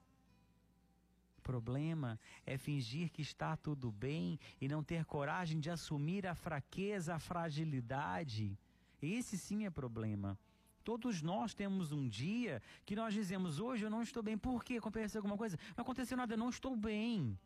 O 1.38 1.42
problema 1.42 2.20
é 2.46 2.58
fingir 2.58 3.10
que 3.10 3.22
está 3.22 3.56
tudo 3.56 3.92
bem 3.92 4.40
e 4.60 4.68
não 4.68 4.84
ter 4.84 5.06
coragem 5.06 5.60
de 5.60 5.70
assumir 5.70 6.28
a 6.28 6.36
fraqueza, 6.36 7.16
a 7.16 7.20
fragilidade. 7.20 8.58
Esse 9.02 9.38
sim 9.38 9.66
é 9.66 9.70
problema. 9.70 10.38
Todos 10.84 11.22
nós 11.22 11.54
temos 11.54 11.92
um 11.92 12.08
dia 12.08 12.62
que 12.86 12.96
nós 12.96 13.14
dizemos: 13.14 13.60
hoje 13.60 13.86
eu 13.86 13.90
não 13.90 14.02
estou 14.02 14.22
bem. 14.22 14.38
Por 14.38 14.64
quê? 14.64 14.76
Aconteceu 14.76 15.20
alguma 15.20 15.38
coisa? 15.38 15.58
Não 15.76 15.84
aconteceu 15.84 16.18
nada, 16.18 16.34
eu 16.34 16.38
não 16.38 16.50
estou 16.50 16.76
bem. 16.76 17.40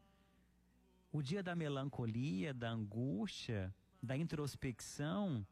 O 1.12 1.22
dia 1.22 1.42
da 1.42 1.56
melancolia, 1.56 2.54
da 2.54 2.70
angústia, 2.70 3.74
da 4.02 4.16
introspecção, 4.16 5.46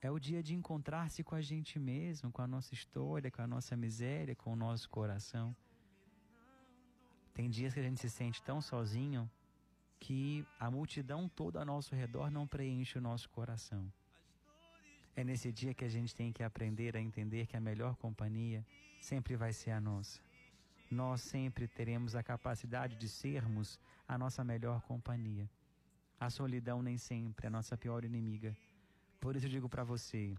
é 0.00 0.10
o 0.10 0.18
dia 0.18 0.42
de 0.42 0.54
encontrar-se 0.54 1.22
com 1.22 1.34
a 1.34 1.40
gente 1.40 1.78
mesmo, 1.78 2.30
com 2.30 2.42
a 2.42 2.46
nossa 2.46 2.74
história, 2.74 3.30
com 3.30 3.40
a 3.40 3.46
nossa 3.46 3.76
miséria, 3.76 4.34
com 4.34 4.52
o 4.52 4.56
nosso 4.56 4.88
coração. 4.90 5.54
Tem 7.32 7.48
dias 7.48 7.72
que 7.72 7.80
a 7.80 7.82
gente 7.82 8.00
se 8.00 8.10
sente 8.10 8.42
tão 8.42 8.60
sozinho 8.60 9.30
que 9.98 10.44
a 10.58 10.70
multidão 10.70 11.28
toda 11.28 11.60
ao 11.60 11.64
nosso 11.64 11.94
redor 11.94 12.30
não 12.30 12.46
preenche 12.46 12.98
o 12.98 13.00
nosso 13.00 13.30
coração. 13.30 13.90
É 15.14 15.22
nesse 15.22 15.52
dia 15.52 15.72
que 15.72 15.84
a 15.84 15.88
gente 15.88 16.14
tem 16.14 16.32
que 16.32 16.42
aprender 16.42 16.96
a 16.96 17.00
entender 17.00 17.46
que 17.46 17.56
a 17.56 17.60
melhor 17.60 17.94
companhia 17.96 18.66
sempre 19.00 19.36
vai 19.36 19.52
ser 19.52 19.70
a 19.70 19.80
nossa. 19.80 20.20
Nós 20.90 21.20
sempre 21.20 21.68
teremos 21.68 22.16
a 22.16 22.22
capacidade 22.22 22.96
de 22.96 23.08
sermos 23.08 23.78
a 24.08 24.18
nossa 24.18 24.42
melhor 24.42 24.82
companhia. 24.82 25.48
A 26.24 26.30
solidão 26.30 26.80
nem 26.80 26.96
sempre 26.96 27.46
é 27.46 27.48
a 27.48 27.50
nossa 27.50 27.76
pior 27.76 28.04
inimiga. 28.04 28.56
Por 29.18 29.34
isso 29.34 29.46
eu 29.46 29.50
digo 29.50 29.68
para 29.68 29.82
você, 29.82 30.36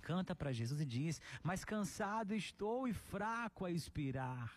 canta 0.00 0.36
para 0.36 0.52
Jesus 0.52 0.80
e 0.80 0.86
diz: 0.86 1.20
"Mas 1.42 1.64
cansado 1.64 2.32
estou 2.32 2.86
e 2.86 2.92
fraco 2.92 3.64
a 3.64 3.72
expirar". 3.72 4.48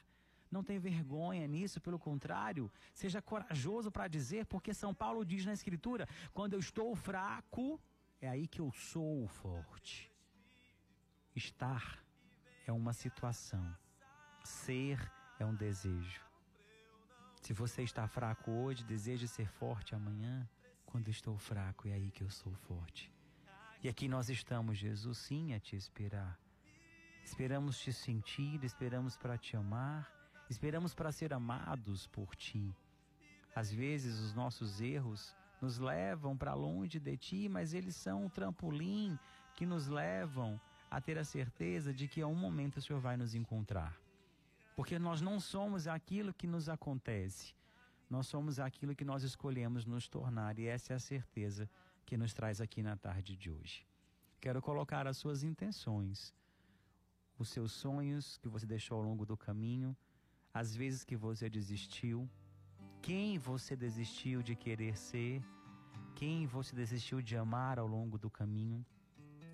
Não 0.51 0.63
tem 0.63 0.77
vergonha 0.77 1.47
nisso, 1.47 1.81
pelo 1.81 1.97
contrário, 1.97 2.71
seja 2.93 3.19
corajoso 3.19 3.91
para 3.91 4.07
dizer, 4.07 4.45
porque 4.45 4.75
São 4.75 4.93
Paulo 4.93 5.25
diz 5.25 5.43
na 5.43 5.53
escritura: 5.53 6.07
"Quando 6.31 6.53
eu 6.53 6.59
estou 6.59 6.95
fraco, 6.95 7.81
é 8.21 8.29
aí 8.29 8.47
que 8.47 8.61
eu 8.61 8.71
sou 8.71 9.27
forte". 9.27 10.11
Estar 11.35 11.97
é 12.67 12.71
uma 12.71 12.93
situação. 12.93 13.65
Ser 14.43 14.99
é 15.39 15.45
um 15.47 15.55
desejo. 15.55 16.32
Se 17.43 17.51
você 17.51 17.83
está 17.83 18.07
fraco 18.07 18.49
hoje, 18.49 18.85
deseja 18.85 19.27
ser 19.27 19.49
forte 19.49 19.93
amanhã. 19.93 20.47
Quando 20.85 21.09
estou 21.09 21.37
fraco, 21.37 21.89
é 21.89 21.91
aí 21.91 22.09
que 22.09 22.23
eu 22.23 22.29
sou 22.29 22.53
forte. 22.53 23.11
E 23.83 23.89
aqui 23.89 24.07
nós 24.07 24.29
estamos, 24.29 24.77
Jesus, 24.77 25.17
sim, 25.17 25.53
a 25.53 25.59
te 25.59 25.75
esperar. 25.75 26.39
Esperamos 27.21 27.77
te 27.77 27.91
sentir, 27.91 28.63
esperamos 28.63 29.17
para 29.17 29.37
te 29.37 29.57
amar, 29.57 30.09
esperamos 30.49 30.95
para 30.95 31.11
ser 31.11 31.33
amados 31.33 32.07
por 32.07 32.33
ti. 32.33 32.73
Às 33.53 33.69
vezes 33.69 34.21
os 34.21 34.33
nossos 34.33 34.79
erros 34.79 35.35
nos 35.61 35.77
levam 35.77 36.37
para 36.37 36.53
longe 36.53 36.97
de 36.97 37.17
ti, 37.17 37.49
mas 37.49 37.73
eles 37.73 37.97
são 37.97 38.23
um 38.23 38.29
trampolim 38.29 39.19
que 39.53 39.65
nos 39.65 39.87
levam 39.87 40.57
a 40.89 41.01
ter 41.01 41.17
a 41.17 41.25
certeza 41.25 41.93
de 41.93 42.07
que 42.07 42.21
a 42.21 42.27
um 42.27 42.35
momento 42.35 42.77
o 42.77 42.81
Senhor 42.81 43.01
vai 43.01 43.17
nos 43.17 43.35
encontrar. 43.35 44.01
Porque 44.75 44.97
nós 44.97 45.21
não 45.21 45.39
somos 45.39 45.87
aquilo 45.87 46.33
que 46.33 46.47
nos 46.47 46.67
acontece. 46.67 47.53
Nós 48.09 48.27
somos 48.27 48.59
aquilo 48.59 48.95
que 48.95 49.05
nós 49.05 49.23
escolhemos 49.23 49.85
nos 49.85 50.07
tornar, 50.07 50.59
e 50.59 50.67
essa 50.67 50.93
é 50.93 50.95
a 50.95 50.99
certeza 50.99 51.69
que 52.05 52.17
nos 52.17 52.33
traz 52.33 52.59
aqui 52.59 52.81
na 52.83 52.95
tarde 52.95 53.35
de 53.35 53.49
hoje. 53.49 53.85
Quero 54.39 54.61
colocar 54.61 55.07
as 55.07 55.17
suas 55.17 55.41
intenções, 55.41 56.33
os 57.39 57.49
seus 57.49 57.71
sonhos 57.71 58.37
que 58.37 58.47
você 58.47 58.65
deixou 58.65 58.97
ao 58.97 59.03
longo 59.03 59.25
do 59.25 59.37
caminho, 59.37 59.95
as 60.53 60.75
vezes 60.75 61.03
que 61.03 61.15
você 61.15 61.49
desistiu, 61.49 62.29
quem 63.01 63.37
você 63.37 63.75
desistiu 63.75 64.43
de 64.43 64.55
querer 64.55 64.97
ser, 64.97 65.41
quem 66.13 66.45
você 66.45 66.75
desistiu 66.75 67.21
de 67.21 67.35
amar 67.35 67.79
ao 67.79 67.87
longo 67.87 68.17
do 68.17 68.29
caminho. 68.29 68.85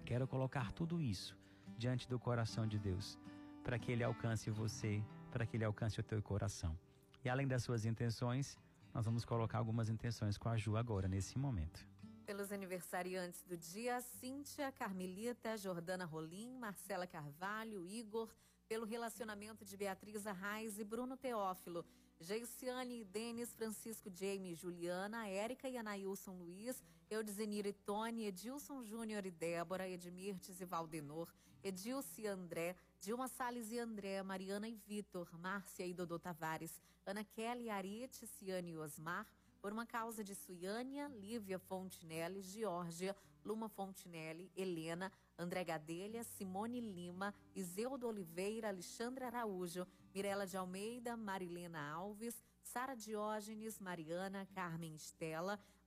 Quero 0.06 0.28
colocar 0.28 0.72
tudo 0.72 1.00
isso 1.00 1.38
diante 1.78 2.08
do 2.08 2.20
coração 2.20 2.68
de 2.68 2.78
Deus 2.78 3.18
para 3.64 3.78
que 3.78 3.92
Ele 3.92 4.04
alcance 4.04 4.50
você, 4.50 5.04
para 5.32 5.46
que 5.46 5.58
Ele 5.58 5.66
alcance 5.66 6.00
o 6.00 6.04
teu 6.04 6.22
coração. 6.22 6.78
E 7.24 7.30
além 7.30 7.48
das 7.48 7.64
suas 7.64 7.86
intenções, 7.86 8.58
nós 8.94 9.06
vamos 9.06 9.26
colocar 9.26 9.58
algumas 9.58 9.90
intenções 9.90 10.38
com 10.38 10.50
a 10.50 10.58
Ju 10.58 10.78
agora, 10.78 11.08
nesse 11.08 11.38
momento. 11.38 11.86
Pelos 12.26 12.52
aniversariantes 12.52 13.44
do 13.44 13.58
dia, 13.58 14.02
Cíntia, 14.02 14.72
Carmelita, 14.72 15.58
Jordana 15.58 16.06
Rolim, 16.06 16.58
Marcela 16.58 17.08
Carvalho, 17.08 17.86
Igor, 17.86 18.30
pelo 18.68 18.86
relacionamento 18.86 19.66
de 19.66 19.76
Beatriz 19.76 20.28
Arraes 20.28 20.78
e 20.78 20.84
Bruno 20.84 21.18
Teófilo, 21.18 21.84
Geiciane, 22.20 23.04
Denis, 23.04 23.54
Francisco, 23.54 24.12
Jamie, 24.14 24.54
Juliana, 24.54 25.28
Érica 25.28 25.68
e 25.68 25.78
Anailson 25.78 26.34
Luiz, 26.34 26.84
Eudizenir 27.10 27.66
e 27.66 27.74
Tony, 27.74 28.26
Edilson 28.26 28.84
Júnior 28.84 29.26
e 29.26 29.32
Débora, 29.32 29.90
Edmirtes 29.90 30.62
e 30.62 30.66
Valdenor, 30.66 31.34
Edilce 31.64 32.22
e 32.22 32.28
André, 32.28 32.76
Dilma 33.02 33.30
Salles 33.30 33.72
e 33.72 33.80
André, 33.80 34.22
Mariana 34.22 34.68
e 34.68 34.76
Vitor, 34.76 35.30
Márcia 35.40 35.86
e 35.86 35.94
Dodô 35.94 36.20
Tavares, 36.20 36.82
Ana 37.06 37.24
Kelly, 37.24 37.70
Ariete, 37.70 38.28
Ciane 38.28 38.72
e 38.72 38.78
Osmar, 38.78 39.26
por 39.62 39.72
uma 39.72 39.86
causa 39.86 40.22
de 40.22 40.36
Suiânia, 40.36 41.08
Lívia 41.08 41.58
Fontinelli, 41.58 42.42
Geórgia, 42.42 43.16
Luma 43.46 43.70
Fontinelli, 43.70 44.52
Helena, 44.54 45.10
André 45.38 45.64
Gadelha, 45.64 46.26
Simone 46.26 46.82
Lima, 46.82 47.34
Iseudo 47.56 48.06
Oliveira, 48.06 48.68
Alexandre 48.68 49.24
Araújo, 49.24 49.88
Mirela 50.14 50.46
de 50.46 50.58
Almeida, 50.58 51.16
Marilena 51.16 51.94
Alves, 51.94 52.44
Sara 52.62 52.96
Diógenes, 52.96 53.80
Mariana, 53.80 54.46
Carmen 54.54 54.94
Estela, 54.94 55.58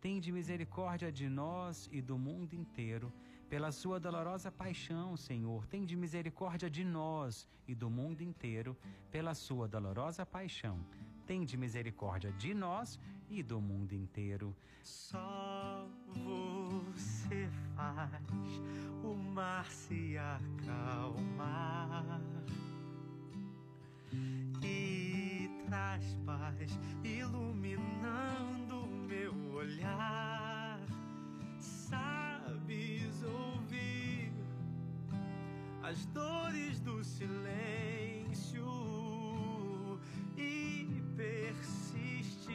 tende 0.00 0.30
misericórdia 0.30 1.10
de 1.10 1.28
nós 1.28 1.88
e 1.92 2.00
do 2.00 2.16
mundo 2.16 2.54
inteiro. 2.54 3.12
Pela 3.48 3.72
sua 3.72 3.98
dolorosa 3.98 4.52
paixão, 4.52 5.16
Senhor, 5.16 5.66
tende 5.66 5.96
misericórdia 5.96 6.68
de 6.68 6.84
nós 6.84 7.48
e 7.66 7.74
do 7.74 7.88
mundo 7.88 8.20
inteiro. 8.20 8.76
Pela 9.10 9.34
sua 9.34 9.66
dolorosa 9.66 10.26
paixão, 10.26 10.78
tende 11.26 11.56
misericórdia 11.56 12.30
de 12.32 12.54
nós 12.54 13.00
e 13.30 13.42
do 13.42 13.60
mundo 13.60 13.94
inteiro. 13.94 14.54
Só 14.82 15.88
você 16.08 17.48
faz 17.74 18.60
o 19.02 19.14
mar 19.14 19.70
se 19.70 20.16
acalmar 20.18 22.20
e 24.62 25.48
traz 25.66 26.14
paz, 26.26 26.78
iluminando 27.02 28.67
meu 29.08 29.34
olhar. 29.54 30.78
Sabes 31.58 33.22
ouvir 33.22 34.30
as 35.82 36.04
dores 36.06 36.78
do 36.80 37.02
silêncio 37.02 38.68
e 40.36 41.02
persistir 41.16 42.52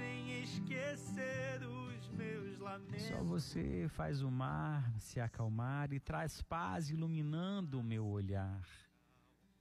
em 0.00 0.42
esquecer 0.42 1.60
os 1.62 2.08
meus 2.08 2.58
lamentos. 2.58 3.02
Só 3.02 3.22
você 3.22 3.86
faz 3.90 4.22
o 4.22 4.30
mar 4.30 4.90
se 4.98 5.20
acalmar 5.20 5.92
e 5.92 6.00
traz 6.00 6.40
paz 6.40 6.88
iluminando 6.88 7.80
o 7.80 7.84
meu 7.84 8.06
olhar. 8.06 8.66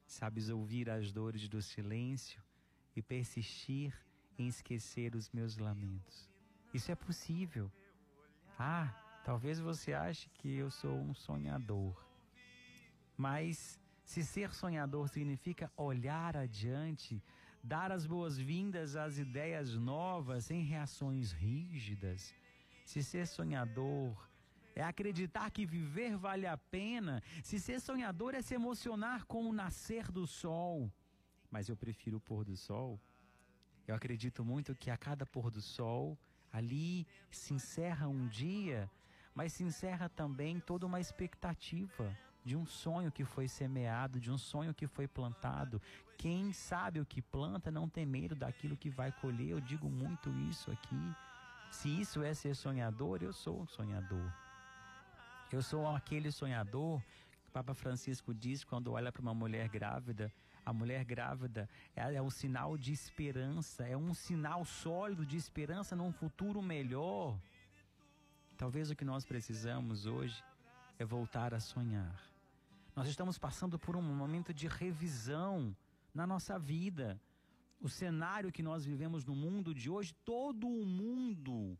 Sabes 0.05 0.47
ouvir 0.47 0.89
as 0.89 1.11
dores 1.11 1.49
do 1.49 1.61
silêncio 1.61 2.41
e 2.95 3.01
persistir 3.01 3.93
em 4.37 4.47
esquecer 4.47 5.15
os 5.15 5.29
meus 5.31 5.57
lamentos. 5.57 6.29
Isso 6.73 6.91
é 6.91 6.95
possível. 6.95 7.71
Ah, 8.57 8.93
talvez 9.23 9.59
você 9.59 9.93
ache 9.93 10.29
que 10.29 10.55
eu 10.55 10.69
sou 10.69 10.95
um 10.95 11.13
sonhador. 11.13 12.05
Mas 13.15 13.79
se 14.03 14.23
ser 14.23 14.53
sonhador 14.53 15.09
significa 15.09 15.71
olhar 15.75 16.37
adiante, 16.37 17.21
dar 17.63 17.91
as 17.91 18.05
boas-vindas 18.05 18.95
às 18.95 19.17
ideias 19.17 19.73
novas 19.75 20.45
sem 20.45 20.61
reações 20.61 21.31
rígidas, 21.31 22.33
se 22.85 23.03
ser 23.03 23.27
sonhador 23.27 24.27
é 24.75 24.83
acreditar 24.83 25.49
que 25.49 25.65
viver 25.65 26.15
vale 26.15 26.45
a 26.45 26.55
pena, 26.55 27.21
se 27.43 27.59
ser 27.59 27.81
sonhador 27.81 28.35
é 28.35 28.41
se 28.41 28.53
emocionar 28.53 29.25
com 29.25 29.49
o 29.49 29.53
nascer 29.53 30.11
do 30.11 30.27
sol, 30.27 30.91
mas 31.49 31.67
eu 31.67 31.75
prefiro 31.75 32.17
o 32.17 32.21
pôr 32.21 32.45
do 32.45 32.55
sol. 32.55 32.99
Eu 33.87 33.95
acredito 33.95 34.43
muito 34.43 34.75
que 34.75 34.91
a 34.91 34.97
cada 34.97 35.25
pôr 35.25 35.49
do 35.49 35.61
sol, 35.61 36.17
ali 36.51 37.07
se 37.31 37.53
encerra 37.53 38.07
um 38.07 38.27
dia, 38.27 38.89
mas 39.33 39.53
se 39.53 39.63
encerra 39.63 40.09
também 40.09 40.59
toda 40.59 40.85
uma 40.85 40.99
expectativa 40.99 42.15
de 42.43 42.55
um 42.55 42.65
sonho 42.65 43.11
que 43.11 43.23
foi 43.23 43.47
semeado, 43.47 44.19
de 44.19 44.31
um 44.31 44.37
sonho 44.37 44.73
que 44.73 44.87
foi 44.87 45.07
plantado. 45.07 45.81
Quem 46.17 46.51
sabe 46.51 46.99
o 46.99 47.05
que 47.05 47.21
planta 47.21 47.71
não 47.71 47.87
tem 47.87 48.05
medo 48.05 48.35
daquilo 48.35 48.77
que 48.77 48.89
vai 48.89 49.11
colher. 49.11 49.49
Eu 49.49 49.61
digo 49.61 49.89
muito 49.89 50.29
isso 50.49 50.69
aqui. 50.71 51.15
Se 51.71 51.89
isso 52.01 52.23
é 52.23 52.33
ser 52.33 52.55
sonhador, 52.55 53.21
eu 53.21 53.33
sou 53.33 53.61
um 53.61 53.67
sonhador. 53.67 54.31
Eu 55.51 55.61
sou 55.61 55.87
aquele 55.87 56.31
sonhador 56.31 57.01
Papa 57.57 57.73
Francisco 57.73 58.35
diz 58.35 58.63
quando 58.63 58.91
olha 58.91 59.11
para 59.11 59.21
uma 59.21 59.33
mulher 59.33 59.67
grávida. 59.67 60.31
A 60.67 60.73
mulher 60.73 61.05
grávida 61.05 61.69
é, 61.95 62.21
um 62.21 62.29
sinal 62.29 62.77
de 62.77 62.91
esperança, 62.91 63.87
é 63.87 63.95
um 63.95 64.13
sinal 64.13 64.65
sólido 64.65 65.25
de 65.25 65.37
esperança 65.37 65.95
num 65.95 66.11
futuro 66.11 66.61
melhor. 66.61 67.39
Talvez 68.57 68.91
o 68.91 68.95
que 68.97 69.05
nós 69.05 69.23
precisamos 69.23 70.05
hoje 70.05 70.43
é 70.99 71.05
voltar 71.05 71.53
a 71.53 71.61
sonhar. 71.61 72.21
Nós 72.93 73.07
estamos 73.07 73.37
passando 73.37 73.79
por 73.79 73.95
um 73.95 74.01
momento 74.01 74.53
de 74.53 74.67
revisão 74.67 75.73
na 76.13 76.27
nossa 76.27 76.59
vida. 76.59 77.17
O 77.79 77.87
cenário 77.87 78.51
que 78.51 78.61
nós 78.61 78.83
vivemos 78.83 79.23
no 79.23 79.37
mundo 79.37 79.73
de 79.73 79.89
hoje, 79.89 80.13
todo 80.25 80.67
o 80.67 80.85
mundo 80.85 81.79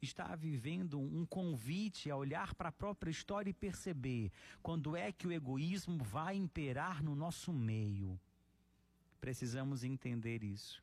está 0.00 0.34
vivendo 0.34 0.98
um 0.98 1.26
convite 1.26 2.10
a 2.10 2.16
olhar 2.16 2.54
para 2.54 2.70
a 2.70 2.72
própria 2.72 3.10
história 3.10 3.50
e 3.50 3.54
perceber 3.54 4.32
quando 4.62 4.96
é 4.96 5.12
que 5.12 5.26
o 5.26 5.32
egoísmo 5.32 6.02
vai 6.02 6.36
imperar 6.36 7.02
no 7.02 7.14
nosso 7.14 7.52
meio. 7.52 8.18
Precisamos 9.20 9.84
entender 9.84 10.42
isso. 10.42 10.82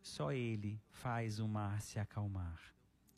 Só 0.00 0.32
Ele 0.32 0.80
faz 0.90 1.40
o 1.40 1.48
mar 1.48 1.80
se 1.82 1.98
acalmar 1.98 2.60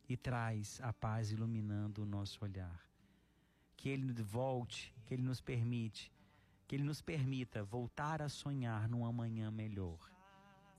e 0.09 0.17
traz 0.17 0.81
a 0.83 0.93
paz 0.93 1.31
iluminando 1.31 2.03
o 2.03 2.07
nosso 2.07 2.43
olhar. 2.45 2.85
Que 3.77 3.91
Ele 3.91 4.13
volte, 4.23 4.95
que 5.05 5.15
Ele 5.15 5.23
nos 5.23 5.41
permite, 5.41 6.11
que 6.67 6.75
Ele 6.75 6.85
nos 6.85 7.03
permita 7.03 7.63
voltar 7.63 8.23
a 8.23 8.29
sonhar 8.29 8.89
num 8.89 9.05
amanhã 9.05 9.51
melhor. 9.51 10.11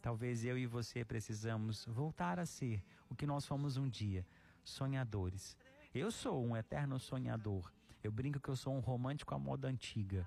Talvez 0.01 0.43
eu 0.43 0.57
e 0.57 0.65
você 0.65 1.05
precisamos 1.05 1.85
voltar 1.85 2.39
a 2.39 2.45
ser 2.45 2.83
o 3.11 3.15
que 3.15 3.27
nós 3.27 3.45
fomos 3.45 3.75
um 3.75 3.89
dia, 3.89 4.25
sonhadores. 4.63 5.57
Eu 5.93 6.09
sou 6.09 6.41
um 6.41 6.55
eterno 6.55 6.97
sonhador. 6.97 7.69
Eu 8.01 8.09
brinco 8.09 8.39
que 8.39 8.47
eu 8.47 8.55
sou 8.55 8.73
um 8.73 8.79
romântico 8.79 9.35
à 9.35 9.37
moda 9.37 9.67
antiga. 9.67 10.25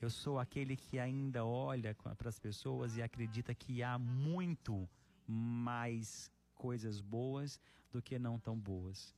Eu 0.00 0.10
sou 0.10 0.40
aquele 0.40 0.76
que 0.76 0.98
ainda 0.98 1.44
olha 1.44 1.94
para 1.94 2.28
as 2.28 2.38
pessoas 2.38 2.96
e 2.96 3.02
acredita 3.02 3.54
que 3.54 3.80
há 3.80 3.96
muito 3.96 4.88
mais 5.26 6.30
coisas 6.56 7.00
boas 7.00 7.60
do 7.92 8.02
que 8.02 8.18
não 8.18 8.40
tão 8.40 8.58
boas. 8.58 9.14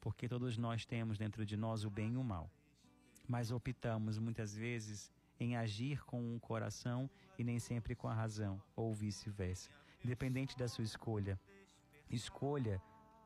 Porque 0.00 0.28
todos 0.28 0.56
nós 0.56 0.86
temos 0.86 1.18
dentro 1.18 1.44
de 1.44 1.56
nós 1.56 1.84
o 1.84 1.90
bem 1.90 2.12
e 2.12 2.16
o 2.16 2.22
mal. 2.22 2.48
Mas 3.26 3.50
optamos 3.50 4.18
muitas 4.18 4.54
vezes 4.54 5.10
em 5.40 5.56
agir 5.56 6.04
com 6.04 6.36
o 6.36 6.40
coração 6.40 7.10
e 7.36 7.42
nem 7.42 7.58
sempre 7.58 7.96
com 7.96 8.06
a 8.06 8.14
razão, 8.14 8.62
ou 8.76 8.94
vice-versa. 8.94 9.68
Independente 10.04 10.56
da 10.56 10.68
sua 10.68 10.84
escolha, 10.84 11.40
escolha, 12.10 12.82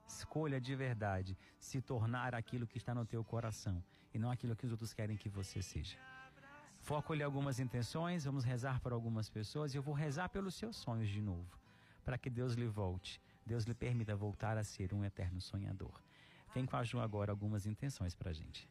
escolha 0.07 0.61
de 0.61 0.75
verdade 0.75 1.37
se 1.59 1.81
tornar 1.81 2.35
aquilo 2.35 2.67
que 2.67 2.79
está 2.79 2.95
no 2.95 3.05
teu 3.05 3.23
coração 3.25 3.83
e 4.12 4.19
não 4.19 4.31
aquilo 4.31 4.57
que 4.57 4.67
os 4.67 4.73
outros 4.73 4.95
querem 4.95 5.17
que 5.17 5.29
você 5.29 5.62
seja. 5.62 5.99
Vou 6.83 6.97
acolher 6.97 7.25
algumas 7.25 7.59
intenções, 7.59 8.25
vamos 8.25 8.45
rezar 8.45 8.81
por 8.81 8.93
algumas 8.93 9.29
pessoas 9.29 9.75
e 9.75 9.77
eu 9.77 9.83
vou 9.83 9.95
rezar 9.95 10.29
pelos 10.31 10.55
seus 10.55 10.77
sonhos 10.77 11.09
de 11.09 11.21
novo, 11.21 11.59
para 12.03 12.17
que 12.17 12.31
Deus 12.31 12.55
lhe 12.55 12.67
volte, 12.67 13.21
Deus 13.45 13.64
lhe 13.64 13.75
permita 13.75 14.17
voltar 14.17 14.57
a 14.57 14.64
ser 14.64 14.95
um 14.95 15.05
eterno 15.05 15.41
sonhador. 15.41 16.03
Vem 16.55 16.64
com 16.64 16.77
a 16.77 16.83
Ju 16.83 16.99
agora 16.99 17.31
algumas 17.31 17.67
intenções 17.67 18.14
para 18.14 18.31
a 18.31 18.33
gente. 18.33 18.69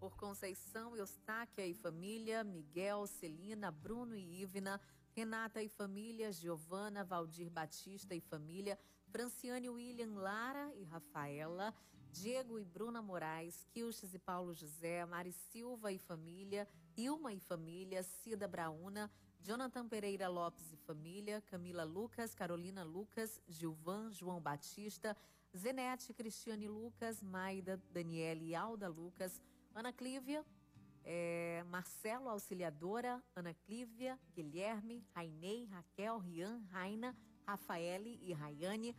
Por 0.00 0.16
Conceição, 0.16 0.96
Eustáquia 0.96 1.64
e 1.64 1.74
família, 1.74 2.42
Miguel, 2.42 3.06
Celina, 3.06 3.70
Bruno 3.70 4.16
e 4.16 4.42
Ivna, 4.42 4.80
Renata 5.12 5.62
e 5.62 5.68
família, 5.68 6.32
Giovana, 6.32 7.04
Valdir 7.04 7.50
Batista 7.50 8.14
e 8.14 8.20
família, 8.20 8.78
Franciane 9.10 9.68
William, 9.68 10.14
Lara 10.14 10.72
e 10.76 10.84
Rafaela, 10.84 11.74
Diego 12.12 12.58
e 12.58 12.64
Bruna 12.64 13.02
Moraes, 13.02 13.66
Kilches 13.72 14.14
e 14.14 14.18
Paulo 14.18 14.54
José, 14.54 15.04
Mari 15.04 15.32
Silva 15.32 15.92
e 15.92 15.98
família, 15.98 16.68
Ilma 16.96 17.32
e 17.32 17.40
família, 17.40 18.02
Cida 18.02 18.46
Brauna, 18.46 19.10
Jonathan 19.40 19.88
Pereira 19.88 20.28
Lopes 20.28 20.72
e 20.72 20.76
família, 20.76 21.40
Camila 21.40 21.82
Lucas, 21.82 22.34
Carolina 22.34 22.84
Lucas, 22.84 23.40
Gilvan, 23.48 24.12
João 24.12 24.40
Batista, 24.40 25.16
Zenete, 25.56 26.12
Cristiane 26.12 26.68
Lucas, 26.68 27.22
Maida, 27.22 27.82
Daniele 27.90 28.46
e 28.50 28.54
Alda 28.54 28.88
Lucas, 28.88 29.40
Ana 29.74 29.92
Clívia, 29.92 30.44
é, 31.04 31.64
Marcelo 31.68 32.28
Auxiliadora, 32.28 33.22
Ana 33.34 33.54
Clívia, 33.54 34.18
Guilherme, 34.34 35.04
Rainei, 35.14 35.66
Raquel, 35.66 36.18
Rian, 36.18 36.62
Raina, 36.70 37.16
Rafaele 37.50 38.20
e 38.22 38.32
Rayane, 38.32 38.96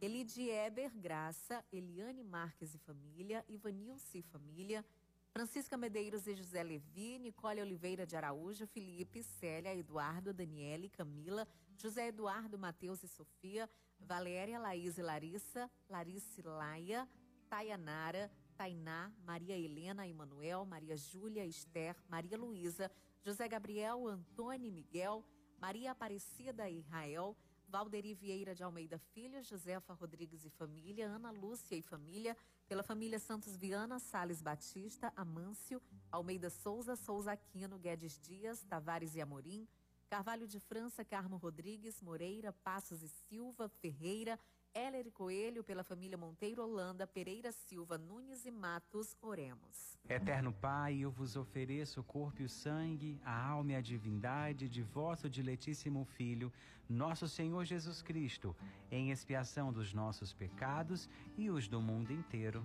Elide 0.00 0.48
Eber, 0.48 0.90
Graça, 0.96 1.62
Eliane 1.70 2.24
Marques 2.24 2.74
e 2.74 2.78
família, 2.78 3.44
Ivanilce 3.46 4.16
e 4.16 4.22
família, 4.22 4.82
Francisca 5.30 5.76
Medeiros 5.76 6.26
e 6.26 6.34
José 6.34 6.62
Levi, 6.62 7.18
Nicole 7.18 7.60
Oliveira 7.60 8.06
de 8.06 8.16
Araújo, 8.16 8.66
Felipe, 8.66 9.22
Célia, 9.22 9.76
Eduardo, 9.76 10.32
Daniele, 10.32 10.88
Camila, 10.88 11.46
José 11.76 12.08
Eduardo, 12.08 12.58
Matheus 12.58 13.02
e 13.02 13.08
Sofia, 13.08 13.68
Valéria, 13.98 14.58
Laís 14.58 14.96
e 14.96 15.02
Larissa, 15.02 15.70
Larice 15.86 16.40
Laia, 16.40 17.06
Tayanara, 17.50 18.30
Tainá, 18.56 19.12
Maria 19.26 19.58
Helena, 19.58 20.08
Emanuel, 20.08 20.64
Maria 20.64 20.96
Júlia, 20.96 21.44
Esther, 21.44 21.94
Maria 22.08 22.38
Luísa, 22.38 22.90
José 23.22 23.46
Gabriel, 23.46 24.08
Antônio 24.08 24.72
Miguel, 24.72 25.22
Maria 25.60 25.90
Aparecida 25.90 26.66
e 26.70 26.78
Israel, 26.78 27.36
Valderi 27.70 28.14
Vieira 28.14 28.52
de 28.52 28.64
Almeida 28.64 28.98
Filho, 28.98 29.40
Josefa 29.44 29.94
Rodrigues 29.94 30.44
e 30.44 30.50
família, 30.50 31.06
Ana 31.06 31.30
Lúcia 31.30 31.76
e 31.76 31.80
família, 31.80 32.36
pela 32.66 32.82
família 32.82 33.20
Santos 33.20 33.56
Viana, 33.56 34.00
Sales 34.00 34.42
Batista, 34.42 35.12
Amâncio, 35.14 35.80
Almeida 36.10 36.50
Souza, 36.50 36.96
Souza 36.96 37.30
Aquino, 37.30 37.78
Guedes 37.78 38.18
Dias, 38.18 38.64
Tavares 38.64 39.14
e 39.14 39.20
Amorim, 39.20 39.68
Carvalho 40.08 40.48
de 40.48 40.58
França, 40.58 41.04
Carmo 41.04 41.36
Rodrigues, 41.36 42.02
Moreira, 42.02 42.52
Passos 42.52 43.04
e 43.04 43.08
Silva, 43.08 43.68
Ferreira, 43.68 44.36
Heller 44.72 45.10
Coelho, 45.10 45.64
pela 45.64 45.82
família 45.82 46.16
Monteiro 46.16 46.62
Holanda, 46.62 47.04
Pereira 47.04 47.50
Silva, 47.50 47.98
Nunes 47.98 48.46
e 48.46 48.52
Matos, 48.52 49.16
oremos. 49.20 49.98
Eterno 50.08 50.52
Pai, 50.52 50.98
eu 50.98 51.10
vos 51.10 51.36
ofereço 51.36 52.00
o 52.00 52.04
corpo 52.04 52.40
e 52.42 52.44
o 52.44 52.48
sangue, 52.48 53.20
a 53.24 53.48
alma 53.48 53.72
e 53.72 53.74
a 53.74 53.80
divindade 53.80 54.68
de 54.68 54.82
vosso 54.82 55.28
diletíssimo 55.28 56.04
Filho, 56.04 56.52
nosso 56.88 57.26
Senhor 57.26 57.64
Jesus 57.64 58.00
Cristo, 58.00 58.56
em 58.92 59.10
expiação 59.10 59.72
dos 59.72 59.92
nossos 59.92 60.32
pecados 60.32 61.08
e 61.36 61.50
os 61.50 61.66
do 61.66 61.80
mundo 61.80 62.12
inteiro. 62.12 62.64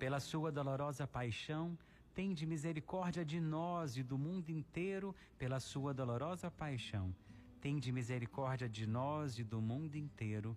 Pela 0.00 0.18
sua 0.18 0.50
dolorosa 0.50 1.06
paixão, 1.06 1.78
tende 2.12 2.44
misericórdia 2.44 3.24
de 3.24 3.40
nós 3.40 3.96
e 3.96 4.02
do 4.02 4.18
mundo 4.18 4.50
inteiro, 4.50 5.14
pela 5.38 5.60
sua 5.60 5.94
dolorosa 5.94 6.50
paixão. 6.50 7.14
Tende 7.60 7.90
misericórdia 7.92 8.68
de 8.68 8.86
nós 8.86 9.38
e 9.38 9.44
do 9.44 9.60
mundo 9.60 9.96
inteiro 9.96 10.56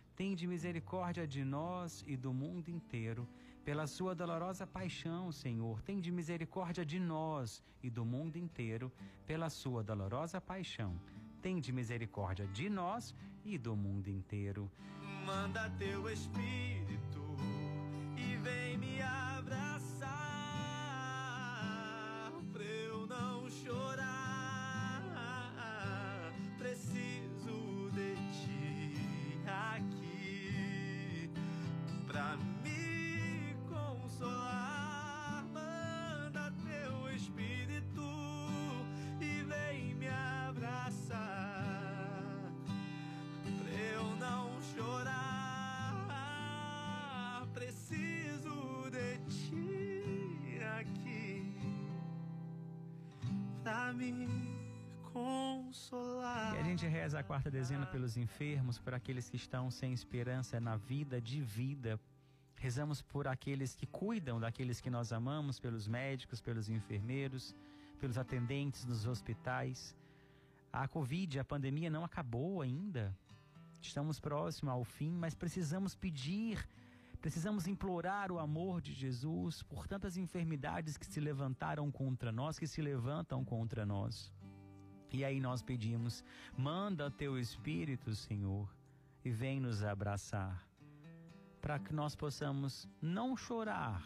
Tende 0.21 0.45
misericórdia 0.45 1.25
de 1.25 1.43
nós 1.43 2.03
e 2.05 2.15
do 2.15 2.31
mundo 2.31 2.69
inteiro. 2.69 3.27
Pela 3.65 3.87
sua 3.87 4.13
dolorosa 4.13 4.67
paixão, 4.67 5.31
Senhor, 5.31 5.81
tende 5.81 6.11
misericórdia 6.11 6.85
de 6.85 6.99
nós 6.99 7.63
e 7.81 7.89
do 7.89 8.05
mundo 8.05 8.37
inteiro. 8.37 8.91
Pela 9.25 9.49
sua 9.49 9.83
dolorosa 9.83 10.39
paixão, 10.39 10.93
tende 11.41 11.71
misericórdia 11.73 12.45
de 12.49 12.69
nós 12.69 13.15
e 13.43 13.57
do 13.57 13.75
mundo 13.75 14.09
inteiro. 14.09 14.69
Manda 15.25 15.67
teu 15.79 16.07
espírito 16.07 17.35
e 18.15 18.35
vem 18.43 18.77
me 18.77 19.01
abraçar, 19.01 19.70
pra 32.21 32.37
me 32.63 33.55
consolar. 33.67 35.43
Manda 35.51 36.53
teu 36.63 37.09
espírito 37.15 38.05
e 39.19 39.41
vem 39.43 39.95
me 39.95 40.07
abraçar, 40.07 41.17
pra 43.43 43.71
eu 43.71 44.15
não 44.17 44.61
chorar. 44.61 45.17
Preciso 47.53 48.89
de 48.91 49.17
ti 49.27 50.59
aqui 50.79 51.57
pra 53.63 53.93
me 53.93 54.27
consolar. 55.11 56.55
E 56.55 56.59
a 56.59 56.63
gente 56.63 56.85
reza 56.87 57.19
a 57.19 57.23
quarta 57.23 57.49
dezena 57.49 57.85
pelos 57.87 58.15
enfermos, 58.15 58.77
por 58.77 58.93
aqueles 58.93 59.27
que 59.29 59.35
estão 59.35 59.71
sem 59.71 59.91
esperança 59.91 60.59
na 60.59 60.77
vida, 60.77 61.19
de 61.19 61.41
vida. 61.41 61.99
Rezamos 62.61 63.01
por 63.01 63.27
aqueles 63.27 63.73
que 63.73 63.87
cuidam 63.87 64.39
daqueles 64.39 64.79
que 64.79 64.91
nós 64.91 65.11
amamos, 65.11 65.59
pelos 65.59 65.87
médicos, 65.87 66.39
pelos 66.39 66.69
enfermeiros, 66.69 67.55
pelos 67.99 68.19
atendentes 68.19 68.85
nos 68.85 69.07
hospitais. 69.07 69.97
A 70.71 70.87
Covid, 70.87 71.39
a 71.39 71.43
pandemia 71.43 71.89
não 71.89 72.03
acabou 72.03 72.61
ainda. 72.61 73.17
Estamos 73.81 74.19
próximos 74.19 74.71
ao 74.71 74.83
fim, 74.83 75.09
mas 75.09 75.33
precisamos 75.33 75.95
pedir, 75.95 76.63
precisamos 77.19 77.65
implorar 77.65 78.31
o 78.31 78.37
amor 78.37 78.79
de 78.79 78.93
Jesus 78.93 79.63
por 79.63 79.87
tantas 79.87 80.15
enfermidades 80.15 80.97
que 80.97 81.05
se 81.07 81.19
levantaram 81.19 81.89
contra 81.89 82.31
nós, 82.31 82.59
que 82.59 82.67
se 82.67 82.79
levantam 82.79 83.43
contra 83.43 83.87
nós. 83.87 84.31
E 85.11 85.25
aí 85.25 85.39
nós 85.39 85.63
pedimos: 85.63 86.23
manda 86.55 87.09
teu 87.09 87.39
Espírito, 87.39 88.13
Senhor, 88.13 88.71
e 89.25 89.31
vem 89.31 89.59
nos 89.59 89.81
abraçar, 89.83 90.63
para 91.61 91.77
que 91.77 91.93
nós 91.93 92.15
possamos 92.15 92.89
não 92.99 93.37
chorar, 93.37 94.03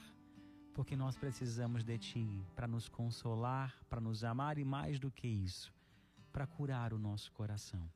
porque 0.73 0.95
nós 0.95 1.17
precisamos 1.17 1.83
de 1.83 1.97
Ti 1.97 2.45
para 2.53 2.67
nos 2.67 2.89
consolar, 2.89 3.73
para 3.89 4.01
nos 4.01 4.23
amar 4.25 4.57
e 4.57 4.65
mais 4.65 4.99
do 4.99 5.09
que 5.09 5.27
isso, 5.27 5.73
para 6.33 6.45
curar 6.45 6.93
o 6.93 6.99
nosso 6.99 7.31
coração, 7.31 7.89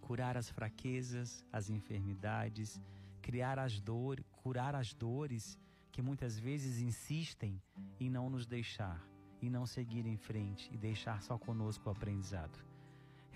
curar 0.00 0.36
as 0.36 0.50
fraquezas, 0.50 1.46
as 1.52 1.70
enfermidades, 1.70 2.80
criar 3.22 3.58
as 3.60 3.80
dores, 3.80 4.24
curar 4.42 4.74
as 4.74 4.92
dores 4.92 5.56
que 5.92 6.02
muitas 6.02 6.36
vezes 6.38 6.80
insistem 6.80 7.62
em 8.00 8.10
não 8.10 8.28
nos 8.28 8.44
deixar 8.44 9.00
e 9.40 9.48
não 9.48 9.64
seguir 9.66 10.04
em 10.04 10.16
frente 10.16 10.68
e 10.72 10.76
deixar 10.76 11.22
só 11.22 11.38
conosco 11.38 11.88
o 11.88 11.92
aprendizado. 11.92 12.75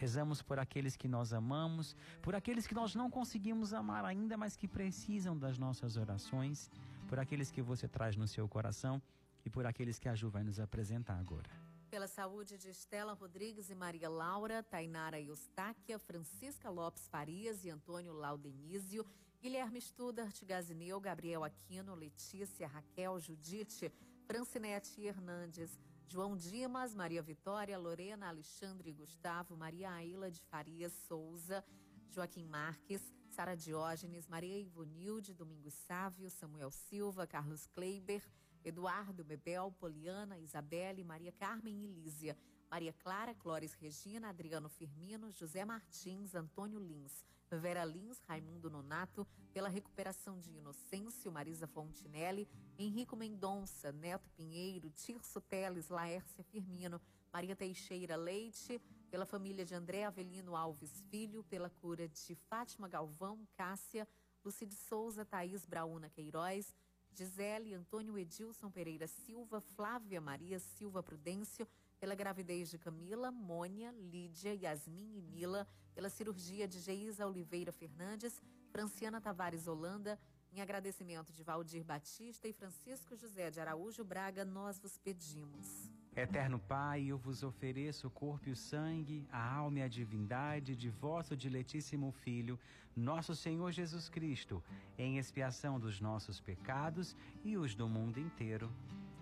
Rezamos 0.00 0.40
por 0.40 0.58
aqueles 0.58 0.96
que 0.96 1.06
nós 1.06 1.30
amamos, 1.34 1.94
por 2.22 2.34
aqueles 2.34 2.66
que 2.66 2.74
nós 2.74 2.94
não 2.94 3.10
conseguimos 3.10 3.74
amar 3.74 4.02
ainda, 4.02 4.34
mas 4.34 4.56
que 4.56 4.66
precisam 4.66 5.36
das 5.36 5.58
nossas 5.58 5.98
orações, 5.98 6.70
por 7.06 7.18
aqueles 7.18 7.50
que 7.50 7.60
você 7.60 7.86
traz 7.86 8.16
no 8.16 8.26
seu 8.26 8.48
coração 8.48 9.02
e 9.44 9.50
por 9.50 9.66
aqueles 9.66 9.98
que 9.98 10.08
a 10.08 10.14
Ju 10.14 10.30
vai 10.30 10.42
nos 10.42 10.58
apresentar 10.58 11.18
agora. 11.18 11.50
Pela 11.90 12.06
saúde 12.06 12.56
de 12.56 12.70
Estela 12.70 13.12
Rodrigues 13.12 13.68
e 13.68 13.74
Maria 13.74 14.08
Laura, 14.08 14.62
Tainara 14.62 15.20
Eustáquia, 15.20 15.98
Francisca 15.98 16.70
Lopes 16.70 17.06
Farias 17.06 17.62
e 17.66 17.68
Antônio 17.68 18.14
Laudenísio, 18.14 19.04
Guilherme 19.38 19.82
Studart, 19.82 20.42
Gazineu, 20.46 20.98
Gabriel 20.98 21.44
Aquino, 21.44 21.94
Letícia, 21.94 22.66
Raquel, 22.66 23.20
Judite, 23.20 23.92
Francinete 24.26 25.04
Hernandes, 25.04 25.78
João 26.10 26.36
Dimas, 26.36 26.92
Maria 26.92 27.22
Vitória, 27.22 27.78
Lorena, 27.78 28.26
Alexandre 28.26 28.92
Gustavo, 28.92 29.56
Maria 29.56 29.92
Aila 29.92 30.28
de 30.28 30.42
Farias 30.42 30.92
Souza, 31.06 31.64
Joaquim 32.10 32.44
Marques, 32.46 33.00
Sara 33.28 33.54
Diógenes, 33.54 34.26
Maria 34.26 34.58
Ivonilde, 34.58 35.32
Domingos 35.32 35.72
Sávio, 35.72 36.28
Samuel 36.28 36.72
Silva, 36.72 37.28
Carlos 37.28 37.68
Kleiber, 37.68 38.28
Eduardo 38.64 39.22
Bebel, 39.24 39.70
Poliana, 39.78 40.36
Isabelle, 40.36 41.04
Maria 41.04 41.30
Carmen 41.30 41.80
e 41.80 41.86
Lísia, 41.86 42.36
Maria 42.68 42.92
Clara, 42.92 43.32
Clóris 43.32 43.74
Regina, 43.74 44.30
Adriano 44.30 44.68
Firmino, 44.68 45.30
José 45.30 45.64
Martins, 45.64 46.34
Antônio 46.34 46.80
Lins, 46.80 47.24
Vera 47.58 47.84
Lins, 47.84 48.20
Raimundo 48.28 48.70
Nonato, 48.70 49.26
pela 49.52 49.68
recuperação 49.68 50.38
de 50.38 50.50
Inocêncio, 50.50 51.32
Marisa 51.32 51.66
Fontinelli, 51.66 52.48
Henrico 52.78 53.16
Mendonça, 53.16 53.90
Neto 53.92 54.30
Pinheiro, 54.30 54.90
Tirso 54.90 55.40
Teles, 55.40 55.88
Laércia 55.88 56.44
Firmino, 56.44 57.00
Maria 57.32 57.56
Teixeira 57.56 58.16
Leite, 58.16 58.80
pela 59.10 59.26
família 59.26 59.64
de 59.64 59.74
André 59.74 60.04
Avelino 60.04 60.54
Alves 60.54 61.02
Filho, 61.10 61.42
pela 61.44 61.68
cura 61.68 62.08
de 62.08 62.34
Fátima 62.48 62.88
Galvão, 62.88 63.46
Cássia, 63.56 64.06
Lucide 64.44 64.74
Souza, 64.74 65.24
Thaís 65.24 65.66
Brauna 65.66 66.08
Queiroz, 66.08 66.74
Gisele, 67.12 67.74
Antônio 67.74 68.16
Edilson 68.16 68.70
Pereira 68.70 69.06
Silva, 69.06 69.60
Flávia 69.60 70.20
Maria 70.20 70.58
Silva 70.58 71.02
Prudêncio, 71.02 71.66
pela 72.00 72.14
gravidez 72.14 72.70
de 72.70 72.78
Camila, 72.78 73.30
Mônia, 73.30 73.92
Lídia, 73.92 74.54
Yasmin 74.54 75.18
e 75.18 75.20
Mila, 75.20 75.68
pela 75.94 76.08
cirurgia 76.08 76.66
de 76.66 76.80
Geisa 76.80 77.26
Oliveira 77.26 77.70
Fernandes, 77.70 78.42
Franciana 78.72 79.20
Tavares 79.20 79.68
Holanda, 79.68 80.18
em 80.52 80.62
agradecimento 80.62 81.30
de 81.32 81.44
Valdir 81.44 81.84
Batista 81.84 82.48
e 82.48 82.52
Francisco 82.54 83.14
José 83.14 83.50
de 83.50 83.60
Araújo 83.60 84.02
Braga, 84.02 84.44
nós 84.44 84.78
vos 84.78 84.96
pedimos. 84.96 85.90
Eterno 86.16 86.58
Pai, 86.58 87.04
eu 87.04 87.18
vos 87.18 87.42
ofereço 87.42 88.08
o 88.08 88.10
corpo 88.10 88.48
e 88.48 88.52
o 88.52 88.56
sangue, 88.56 89.28
a 89.30 89.54
alma 89.54 89.80
e 89.80 89.82
a 89.82 89.88
divindade 89.88 90.74
de 90.74 90.88
vosso 90.88 91.36
diletíssimo 91.36 92.10
Filho, 92.10 92.58
nosso 92.96 93.36
Senhor 93.36 93.70
Jesus 93.70 94.08
Cristo, 94.08 94.62
em 94.98 95.18
expiação 95.18 95.78
dos 95.78 96.00
nossos 96.00 96.40
pecados 96.40 97.14
e 97.44 97.56
os 97.56 97.74
do 97.74 97.88
mundo 97.88 98.18
inteiro. 98.18 98.72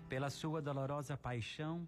Pela 0.07 0.31
sua 0.31 0.61
dolorosa 0.61 1.15
paixão, 1.15 1.87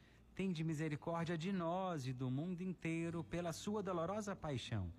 Tende 0.35 0.63
misericórdia 0.63 1.37
de 1.37 1.51
nós 1.51 2.07
e 2.07 2.13
do 2.13 2.29
mundo 2.31 2.61
inteiro, 2.61 3.23
pela 3.23 3.53
sua 3.53 3.83
dolorosa 3.83 4.35
paixão 4.35 4.91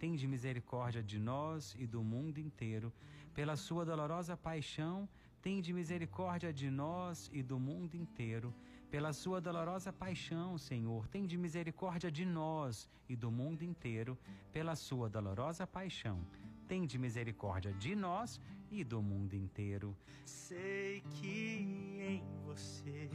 tende 0.00 0.26
misericórdia 0.26 1.02
de 1.02 1.18
nós 1.18 1.76
e 1.78 1.86
do 1.86 2.02
mundo 2.02 2.38
inteiro. 2.38 2.90
Pela 3.34 3.54
sua 3.54 3.84
dolorosa 3.84 4.34
paixão, 4.34 5.06
tende 5.42 5.74
misericórdia 5.74 6.50
de 6.54 6.70
nós 6.70 7.30
e 7.34 7.42
do 7.42 7.58
mundo 7.58 7.94
inteiro. 7.94 8.54
Pela 8.90 9.12
sua 9.12 9.42
dolorosa 9.42 9.92
paixão, 9.92 10.56
Senhor, 10.56 11.06
tende 11.08 11.36
misericórdia 11.36 12.10
de 12.10 12.24
nós 12.24 12.88
e 13.10 13.14
do 13.14 13.30
mundo 13.30 13.62
inteiro. 13.62 14.16
Pela 14.50 14.74
sua 14.74 15.06
dolorosa 15.10 15.66
paixão, 15.66 16.18
tende 16.66 16.96
misericórdia 16.98 17.72
de 17.74 17.94
nós 17.94 18.40
e 18.70 18.84
do 18.84 19.02
mundo 19.02 19.34
inteiro. 19.34 19.96
Sei 20.24 21.00
que 21.00 21.98
em 22.00 22.22
você 22.44 23.10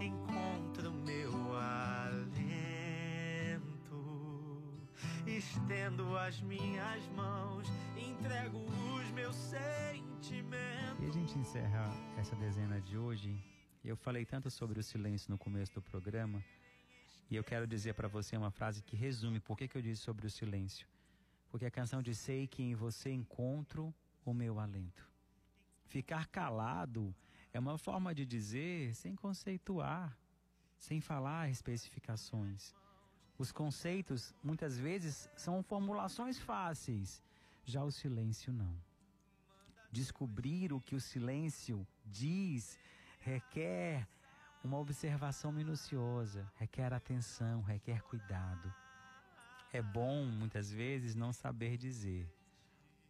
encontro 0.00 0.92
meu 0.92 1.32
alento 1.54 2.40
estendo 5.26 6.16
as 6.16 6.40
minhas 6.40 7.06
mãos, 7.08 7.68
entrego 7.96 8.58
os 8.58 9.10
meus 9.12 9.36
sentimentos. 9.36 11.02
E 11.02 11.06
a 11.06 11.10
gente 11.12 11.38
encerra 11.38 11.84
essa 12.18 12.34
dezena 12.36 12.80
de 12.80 12.96
hoje. 12.96 13.38
Eu 13.84 13.96
falei 13.96 14.24
tanto 14.24 14.50
sobre 14.50 14.80
o 14.80 14.82
silêncio 14.82 15.30
no 15.30 15.38
começo 15.38 15.72
do 15.74 15.82
programa, 15.82 16.44
e 17.30 17.36
eu 17.36 17.44
quero 17.44 17.66
dizer 17.66 17.94
para 17.94 18.08
você 18.08 18.36
uma 18.36 18.50
frase 18.50 18.82
que 18.82 18.96
resume 18.96 19.40
por 19.40 19.56
que, 19.56 19.68
que 19.68 19.78
eu 19.78 19.82
disse 19.82 20.02
sobre 20.02 20.26
o 20.26 20.30
silêncio. 20.30 20.86
Porque 21.50 21.64
a 21.64 21.70
canção 21.70 22.02
diz: 22.02 22.18
Sei 22.18 22.46
que 22.46 22.62
em 22.62 22.74
você 22.74 23.10
encontro 23.10 23.94
o 24.24 24.34
meu 24.34 24.58
alento. 24.58 25.08
Ficar 25.84 26.26
calado 26.28 27.14
é 27.52 27.58
uma 27.58 27.76
forma 27.76 28.14
de 28.14 28.24
dizer 28.24 28.94
sem 28.94 29.16
conceituar, 29.16 30.16
sem 30.78 31.00
falar 31.00 31.50
especificações. 31.50 32.74
Os 33.36 33.50
conceitos 33.50 34.34
muitas 34.42 34.78
vezes 34.78 35.28
são 35.36 35.62
formulações 35.62 36.38
fáceis, 36.38 37.22
já 37.64 37.82
o 37.82 37.90
silêncio 37.90 38.52
não. 38.52 38.74
Descobrir 39.90 40.72
o 40.72 40.80
que 40.80 40.94
o 40.94 41.00
silêncio 41.00 41.86
diz 42.04 42.78
requer 43.18 44.06
uma 44.62 44.78
observação 44.78 45.50
minuciosa, 45.50 46.50
requer 46.56 46.92
atenção, 46.92 47.62
requer 47.62 48.02
cuidado. 48.02 48.72
É 49.72 49.80
bom, 49.80 50.26
muitas 50.26 50.70
vezes, 50.70 51.14
não 51.14 51.32
saber 51.32 51.76
dizer. 51.76 52.30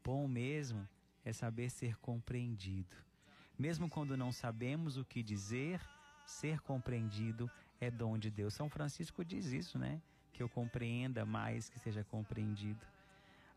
Bom 0.05 0.27
mesmo 0.29 0.89
é 1.25 1.33
saber 1.33 1.71
ser 1.71 1.97
compreendido. 1.99 2.97
Mesmo 3.59 3.89
quando 3.89 4.17
não 4.17 4.33
sabemos 4.33 4.97
o 4.97 5.05
que 5.05 5.23
dizer, 5.23 5.81
ser 6.25 6.61
compreendido 6.61 7.51
é 7.81 7.91
dom 7.91 8.19
de 8.19 8.31
Deus. 8.31 8.55
São 8.55 8.69
Francisco 8.69 9.25
diz 9.25 9.47
isso, 9.47 9.79
né? 9.79 10.01
que 10.41 10.43
eu 10.43 10.49
compreenda 10.49 11.27
mais 11.27 11.69
que 11.69 11.79
seja 11.79 12.03
compreendido. 12.03 12.87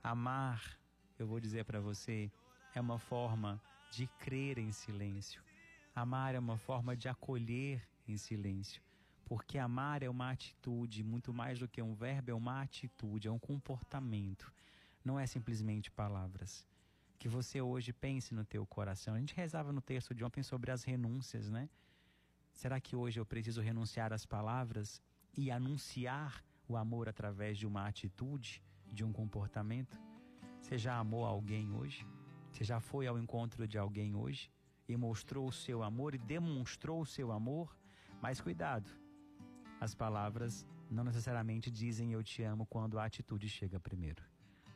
Amar, 0.03 0.77
eu 1.17 1.25
vou 1.25 1.39
dizer 1.39 1.63
para 1.63 1.79
você, 1.79 2.29
é 2.75 2.81
uma 2.81 2.99
forma 2.99 3.61
de 3.89 4.05
crer 4.19 4.57
em 4.57 4.69
silêncio. 4.73 5.41
Amar 5.95 6.35
é 6.35 6.39
uma 6.39 6.57
forma 6.57 6.93
de 6.93 7.07
acolher 7.07 7.81
em 8.05 8.17
silêncio. 8.17 8.83
Porque 9.23 9.57
amar 9.57 10.03
é 10.03 10.09
uma 10.09 10.29
atitude, 10.29 11.01
muito 11.05 11.33
mais 11.33 11.57
do 11.57 11.69
que 11.69 11.81
um 11.81 11.93
verbo, 11.93 12.31
é 12.31 12.33
uma 12.33 12.61
atitude, 12.61 13.29
é 13.29 13.31
um 13.31 13.39
comportamento. 13.39 14.51
Não 15.05 15.17
é 15.17 15.25
simplesmente 15.25 15.89
palavras. 15.89 16.67
Que 17.17 17.27
você 17.27 17.61
hoje 17.61 17.93
pense 17.93 18.33
no 18.33 18.43
teu 18.43 18.65
coração. 18.65 19.13
A 19.15 19.19
gente 19.19 19.35
rezava 19.35 19.71
no 19.71 19.81
texto 19.81 20.13
de 20.13 20.23
ontem 20.23 20.43
sobre 20.43 20.71
as 20.71 20.83
renúncias, 20.83 21.49
né? 21.49 21.69
Será 22.53 22.79
que 22.79 22.95
hoje 22.95 23.19
eu 23.19 23.25
preciso 23.25 23.61
renunciar 23.61 24.13
às 24.13 24.25
palavras 24.25 25.01
e 25.35 25.49
anunciar 25.49 26.43
o 26.67 26.77
amor 26.77 27.09
através 27.09 27.57
de 27.57 27.65
uma 27.65 27.87
atitude, 27.87 28.61
de 28.91 29.03
um 29.03 29.11
comportamento? 29.11 29.99
Você 30.61 30.77
já 30.77 30.97
amou 30.97 31.25
alguém 31.25 31.71
hoje? 31.71 32.05
Você 32.51 32.63
já 32.63 32.79
foi 32.79 33.07
ao 33.07 33.17
encontro 33.17 33.67
de 33.67 33.77
alguém 33.77 34.15
hoje 34.15 34.51
e 34.87 34.95
mostrou 34.95 35.47
o 35.47 35.51
seu 35.51 35.81
amor 35.81 36.13
e 36.13 36.17
demonstrou 36.17 37.01
o 37.01 37.05
seu 37.05 37.31
amor? 37.31 37.75
Mas 38.21 38.39
cuidado, 38.39 38.89
as 39.81 39.93
palavras 39.93 40.65
não 40.89 41.03
necessariamente 41.03 41.71
dizem 41.71 42.13
eu 42.13 42.23
te 42.23 42.43
amo 42.43 42.65
quando 42.65 42.99
a 42.99 43.05
atitude 43.05 43.49
chega 43.49 43.79
primeiro. 43.79 44.23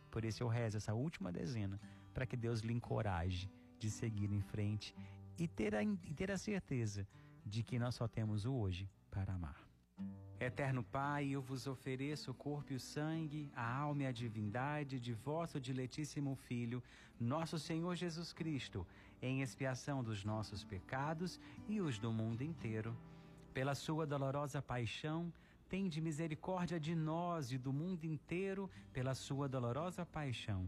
Por 0.09 0.25
isso 0.25 0.41
eu 0.41 0.47
rezo 0.47 0.77
essa 0.77 0.93
última 0.93 1.31
dezena 1.31 1.79
para 2.17 2.25
que 2.25 2.35
Deus 2.35 2.61
lhe 2.61 2.73
encoraje 2.73 3.47
de 3.77 3.91
seguir 3.91 4.31
em 4.31 4.41
frente 4.41 4.91
e 5.37 5.47
ter 5.47 5.75
a, 5.75 5.83
e 5.83 6.13
ter 6.15 6.31
a 6.31 6.37
certeza 6.39 7.07
de 7.45 7.61
que 7.61 7.77
nós 7.77 7.93
só 7.93 8.07
temos 8.07 8.43
o 8.43 8.55
hoje 8.55 8.89
para 9.11 9.33
amar. 9.35 9.61
Eterno 10.39 10.83
Pai, 10.83 11.27
eu 11.27 11.43
vos 11.43 11.67
ofereço 11.67 12.31
o 12.31 12.33
corpo 12.33 12.73
e 12.73 12.75
o 12.75 12.79
sangue, 12.79 13.51
a 13.55 13.71
alma 13.71 14.01
e 14.01 14.05
a 14.07 14.11
divindade 14.11 14.99
de 14.99 15.13
vosso 15.13 15.59
diletíssimo 15.59 16.35
Filho, 16.35 16.81
nosso 17.19 17.59
Senhor 17.59 17.93
Jesus 17.93 18.33
Cristo, 18.33 18.83
em 19.21 19.43
expiação 19.43 20.03
dos 20.03 20.25
nossos 20.25 20.63
pecados 20.63 21.39
e 21.67 21.79
os 21.79 21.99
do 21.99 22.11
mundo 22.11 22.41
inteiro. 22.41 22.97
Pela 23.53 23.75
sua 23.75 24.07
dolorosa 24.07 24.59
paixão, 24.59 25.31
tende 25.69 26.01
misericórdia 26.01 26.79
de 26.79 26.95
nós 26.95 27.51
e 27.51 27.59
do 27.59 27.71
mundo 27.71 28.05
inteiro, 28.05 28.67
pela 28.91 29.13
sua 29.13 29.47
dolorosa 29.47 30.03
paixão. 30.03 30.67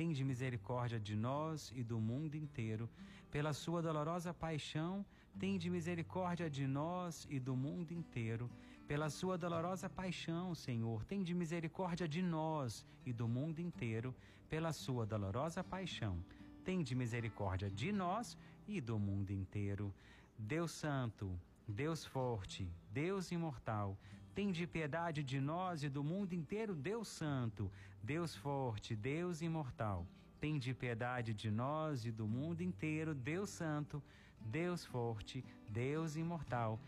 tende 0.00 0.24
misericórdia 0.24 0.98
de 0.98 1.14
nós 1.14 1.70
e 1.76 1.82
do 1.84 2.00
mundo 2.00 2.34
inteiro, 2.34 2.88
pela 3.30 3.52
sua 3.52 3.82
dolorosa 3.82 4.32
paixão, 4.32 5.04
tende 5.38 5.68
misericórdia 5.68 6.48
de 6.48 6.66
nós 6.66 7.26
e 7.28 7.38
do 7.38 7.54
mundo 7.54 7.92
inteiro, 7.92 8.48
pela 8.88 9.10
sua 9.10 9.36
dolorosa 9.36 9.90
paixão, 9.90 10.54
Senhor, 10.54 11.04
tem 11.04 11.22
de 11.22 11.34
misericórdia 11.34 12.08
de 12.08 12.22
nós 12.22 12.86
e 13.04 13.12
do 13.12 13.28
mundo 13.28 13.60
inteiro. 13.60 14.14
Pela 14.48 14.72
sua 14.72 15.04
dolorosa 15.04 15.62
paixão, 15.62 16.24
tem 16.64 16.82
de 16.82 16.94
misericórdia 16.94 17.70
de 17.70 17.92
nós 17.92 18.38
e 18.66 18.80
do 18.80 18.98
mundo 18.98 19.32
inteiro. 19.32 19.92
Deus 20.38 20.70
Santo, 20.70 21.38
Deus 21.68 22.06
Forte, 22.06 22.66
Deus 22.90 23.30
Imortal, 23.30 23.98
tem 24.34 24.50
de 24.50 24.66
piedade 24.66 25.22
de 25.22 25.38
nós 25.40 25.82
e 25.82 25.88
do 25.90 26.02
mundo 26.02 26.32
inteiro, 26.32 26.74
Deus 26.74 27.08
Santo, 27.08 27.70
Deus 28.02 28.34
Forte, 28.34 28.94
Deus 28.94 29.42
Imortal. 29.42 30.06
Tem 30.40 30.58
de 30.58 30.72
piedade 30.72 31.34
de 31.34 31.50
nós 31.50 32.04
e 32.04 32.10
do 32.10 32.26
mundo 32.26 32.62
inteiro, 32.62 33.14
Deus 33.14 33.50
Santo, 33.50 34.02
Deus 34.40 34.84
Forte, 34.84 35.44
Deus 35.68 36.16
Imortal 36.16 36.80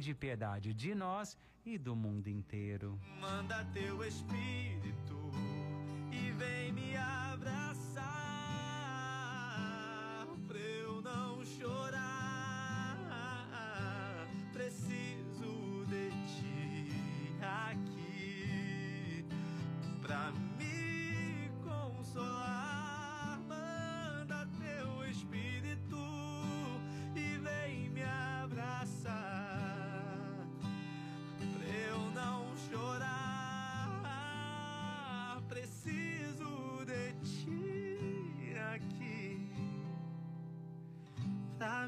de 0.00 0.14
piedade 0.14 0.72
de 0.72 0.94
nós 0.94 1.36
e 1.62 1.76
do 1.76 1.94
mundo 1.94 2.28
inteiro. 2.28 2.98
Manda 3.20 3.62
teu 3.74 4.02
espírito 4.02 5.30
e 6.10 6.30
vem 6.30 6.72
me 6.72 6.96
abraçar 6.96 8.02
pra 10.48 10.58
eu 10.58 11.02
não 11.02 11.44
chorar. 11.44 12.03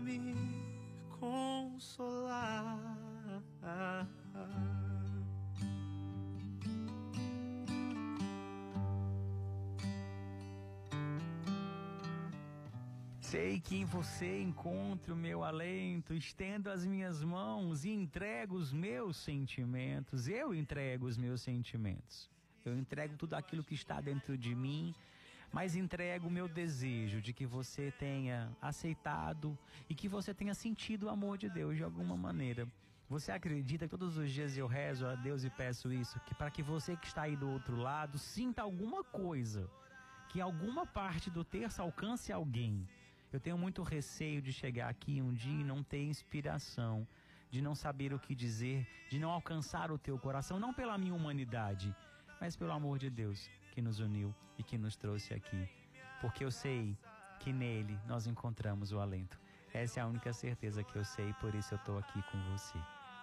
Me 0.00 0.34
consolar. 1.18 2.96
Sei 13.20 13.58
que 13.60 13.76
em 13.76 13.84
você 13.84 14.40
encontro 14.40 15.16
meu 15.16 15.42
alento, 15.42 16.14
estendo 16.14 16.70
as 16.70 16.86
minhas 16.86 17.24
mãos 17.24 17.84
e 17.84 17.90
entrego 17.90 18.54
os 18.54 18.72
meus 18.72 19.16
sentimentos. 19.16 20.28
Eu 20.28 20.54
entrego 20.54 21.06
os 21.06 21.18
meus 21.18 21.42
sentimentos. 21.42 22.30
Eu 22.64 22.78
entrego 22.78 23.16
tudo 23.16 23.34
aquilo 23.34 23.64
que 23.64 23.74
está 23.74 24.00
dentro 24.00 24.38
de 24.38 24.54
mim, 24.54 24.94
mas 25.56 25.74
entrego 25.74 26.28
o 26.28 26.30
meu 26.30 26.46
desejo 26.46 27.18
de 27.18 27.32
que 27.32 27.46
você 27.46 27.90
tenha 27.90 28.54
aceitado 28.60 29.58
e 29.88 29.94
que 29.94 30.06
você 30.06 30.34
tenha 30.34 30.52
sentido 30.52 31.04
o 31.04 31.08
amor 31.08 31.38
de 31.38 31.48
Deus 31.48 31.78
de 31.78 31.82
alguma 31.82 32.14
maneira. 32.14 32.68
Você 33.08 33.32
acredita 33.32 33.88
que 33.88 33.96
todos 33.96 34.18
os 34.18 34.30
dias 34.30 34.54
eu 34.58 34.66
rezo 34.66 35.06
a 35.06 35.14
Deus 35.14 35.44
e 35.44 35.48
peço 35.48 35.90
isso, 35.90 36.20
que 36.26 36.34
para 36.34 36.50
que 36.50 36.62
você 36.62 36.94
que 36.94 37.06
está 37.06 37.22
aí 37.22 37.34
do 37.34 37.48
outro 37.48 37.74
lado 37.74 38.18
sinta 38.18 38.60
alguma 38.60 39.02
coisa, 39.02 39.66
que 40.28 40.42
alguma 40.42 40.84
parte 40.84 41.30
do 41.30 41.42
terço 41.42 41.80
alcance 41.80 42.30
alguém 42.30 42.86
eu 43.32 43.40
tenho 43.40 43.56
muito 43.56 43.82
receio 43.82 44.42
de 44.42 44.52
chegar 44.52 44.90
aqui 44.90 45.22
um 45.22 45.32
dia 45.32 45.62
e 45.62 45.64
não 45.64 45.82
ter 45.82 46.04
inspiração, 46.04 47.08
de 47.50 47.62
não 47.62 47.74
saber 47.74 48.12
o 48.12 48.18
que 48.18 48.34
dizer, 48.34 48.86
de 49.08 49.18
não 49.18 49.30
alcançar 49.30 49.90
o 49.90 49.96
teu 49.96 50.18
coração, 50.18 50.60
não 50.60 50.74
pela 50.74 50.98
minha 50.98 51.14
humanidade, 51.14 51.96
mas 52.38 52.54
pelo 52.54 52.72
amor 52.72 52.98
de 52.98 53.08
Deus 53.08 53.48
que 53.76 53.82
nos 53.82 54.00
uniu 54.00 54.34
e 54.56 54.62
que 54.62 54.78
nos 54.78 54.96
trouxe 54.96 55.34
aqui. 55.34 55.68
Porque 56.22 56.42
eu 56.42 56.50
sei 56.50 56.96
que 57.40 57.52
nele 57.52 58.00
nós 58.06 58.26
encontramos 58.26 58.90
o 58.90 58.98
alento. 58.98 59.38
Essa 59.70 60.00
é 60.00 60.02
a 60.02 60.06
única 60.06 60.32
certeza 60.32 60.82
que 60.82 60.96
eu 60.96 61.04
sei, 61.04 61.34
por 61.34 61.54
isso 61.54 61.74
eu 61.74 61.76
estou 61.76 61.98
aqui 61.98 62.22
com 62.32 62.38
você. 62.50 62.78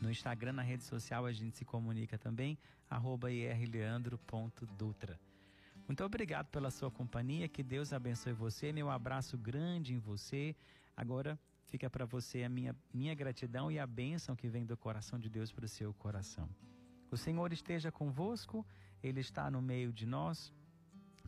No 0.02 0.10
Instagram, 0.10 0.52
na 0.52 0.62
rede 0.62 0.84
social, 0.84 1.24
a 1.24 1.32
gente 1.32 1.56
se 1.56 1.64
comunica 1.64 2.18
também, 2.18 2.58
arroba 2.90 3.30
irleandro.dutra. 3.30 5.18
Muito 5.86 6.04
obrigado 6.04 6.48
pela 6.48 6.70
sua 6.70 6.90
companhia, 6.90 7.48
que 7.48 7.62
Deus 7.62 7.90
abençoe 7.92 8.34
você, 8.34 8.72
meu 8.72 8.90
abraço 8.90 9.38
grande 9.38 9.94
em 9.94 9.98
você. 9.98 10.54
Agora 10.96 11.38
Fica 11.70 11.88
para 11.88 12.04
você 12.04 12.42
a 12.42 12.48
minha, 12.48 12.74
minha 12.92 13.14
gratidão 13.14 13.70
e 13.70 13.78
a 13.78 13.86
bênção 13.86 14.34
que 14.34 14.48
vem 14.48 14.66
do 14.66 14.76
coração 14.76 15.20
de 15.20 15.28
Deus 15.28 15.52
para 15.52 15.64
o 15.64 15.68
seu 15.68 15.94
coração. 15.94 16.48
O 17.10 17.16
Senhor 17.16 17.52
esteja 17.52 17.90
convosco, 17.90 18.64
Ele 19.02 19.20
está 19.20 19.50
no 19.50 19.60
meio 19.60 19.92
de 19.92 20.06
nós, 20.06 20.52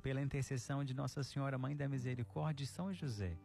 pela 0.01 0.21
intercessão 0.21 0.85
de 0.85 0.95
Nossa 0.95 1.23
Senhora, 1.23 1.59
Mãe 1.59 1.77
da 1.77 1.89
Misericórdia 1.89 2.65
e 2.65 2.67
São 2.67 2.93
José. 2.93 3.37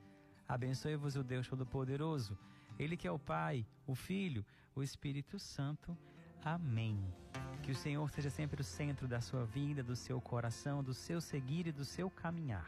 Abençoe-vos 0.47 1.15
o 1.15 1.23
Deus 1.23 1.47
Todo-Poderoso, 1.47 2.37
Ele 2.79 2.95
que 2.95 3.07
é 3.07 3.11
o 3.11 3.19
Pai, 3.19 3.65
o 3.85 3.95
Filho, 3.95 4.45
o 4.75 4.83
Espírito 4.83 5.37
Santo. 5.39 5.97
Amém. 6.43 6.97
Que 7.63 7.71
o 7.71 7.75
Senhor 7.75 8.09
seja 8.09 8.29
sempre 8.29 8.61
o 8.61 8.63
centro 8.63 9.07
da 9.07 9.19
sua 9.19 9.45
vida, 9.45 9.83
do 9.83 9.95
seu 9.95 10.21
coração, 10.21 10.83
do 10.83 10.93
seu 10.93 11.19
seguir 11.19 11.67
e 11.67 11.71
do 11.71 11.83
seu 11.83 12.09
caminhar. 12.09 12.67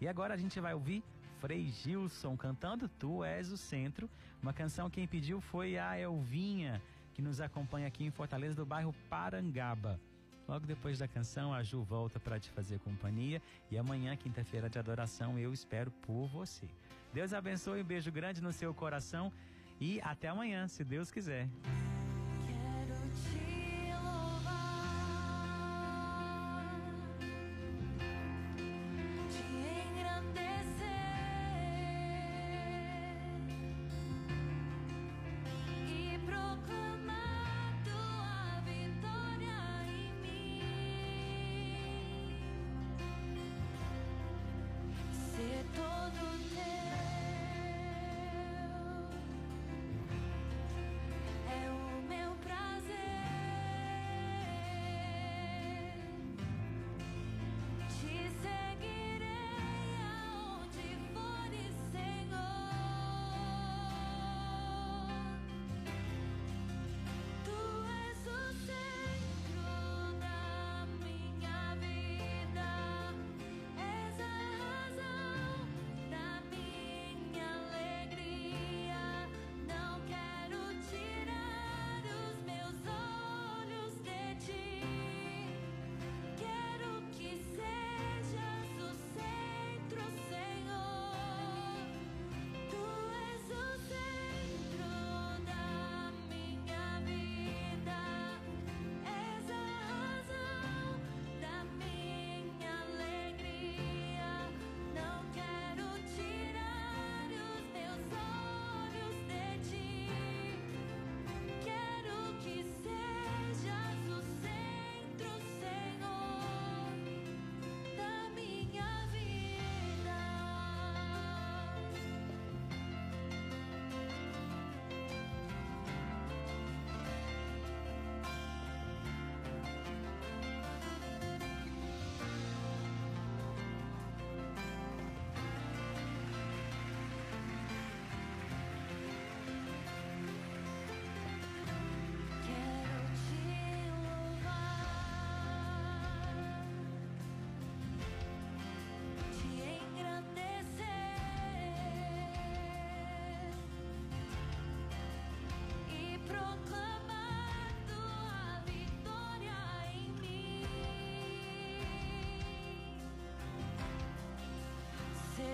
E 0.00 0.06
agora 0.06 0.34
a 0.34 0.36
gente 0.36 0.60
vai 0.60 0.74
ouvir 0.74 1.02
Frei 1.38 1.68
Gilson 1.68 2.36
cantando 2.36 2.88
Tu 2.88 3.24
És 3.24 3.50
o 3.50 3.56
Centro. 3.56 4.08
Uma 4.42 4.52
canção 4.52 4.90
quem 4.90 5.06
pediu 5.06 5.40
foi 5.40 5.78
a 5.78 5.98
Elvinha, 5.98 6.82
que 7.16 7.22
nos 7.22 7.40
acompanha 7.40 7.86
aqui 7.86 8.04
em 8.04 8.10
Fortaleza, 8.10 8.54
do 8.54 8.66
bairro 8.66 8.94
Parangaba. 9.08 9.98
Logo 10.46 10.66
depois 10.66 10.98
da 10.98 11.08
canção, 11.08 11.52
a 11.52 11.62
Ju 11.62 11.82
volta 11.82 12.20
para 12.20 12.38
te 12.38 12.50
fazer 12.50 12.78
companhia. 12.80 13.40
E 13.70 13.78
amanhã, 13.78 14.14
quinta-feira 14.14 14.68
de 14.68 14.78
adoração, 14.78 15.38
eu 15.38 15.50
espero 15.50 15.90
por 16.02 16.26
você. 16.26 16.68
Deus 17.14 17.32
abençoe, 17.32 17.80
um 17.80 17.84
beijo 17.84 18.12
grande 18.12 18.42
no 18.42 18.52
seu 18.52 18.74
coração 18.74 19.32
e 19.80 19.98
até 20.02 20.28
amanhã, 20.28 20.68
se 20.68 20.84
Deus 20.84 21.10
quiser. 21.10 21.48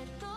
desierto 0.03 0.32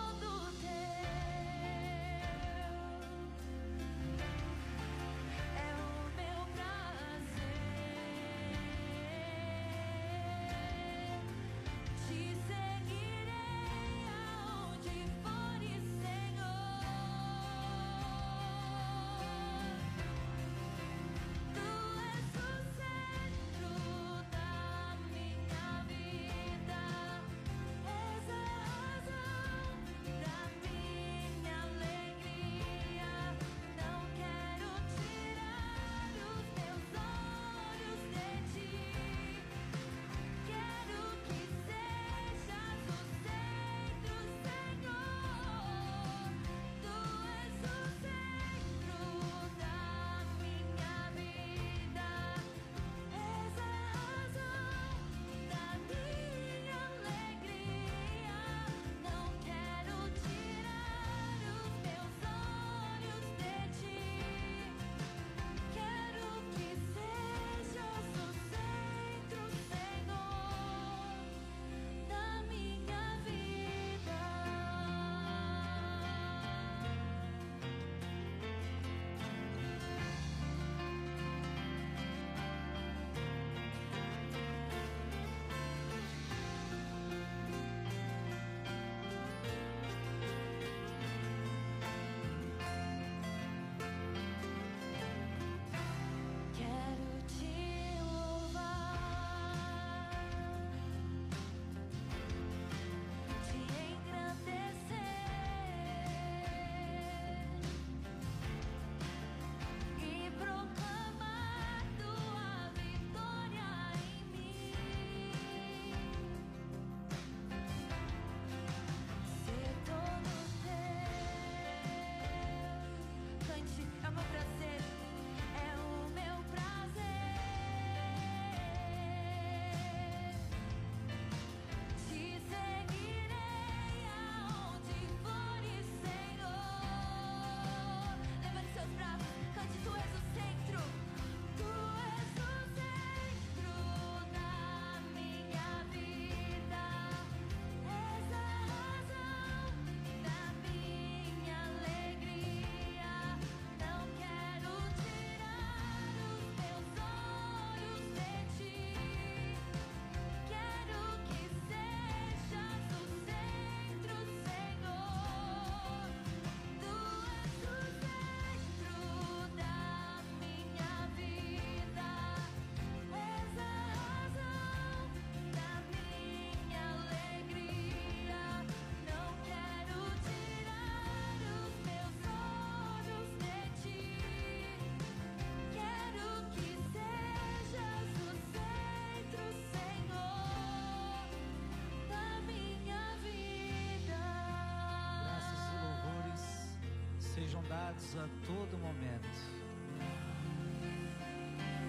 sejam 197.35 197.61
dados 197.63 198.15
a 198.15 198.29
todo 198.47 198.77
momento. 198.77 199.27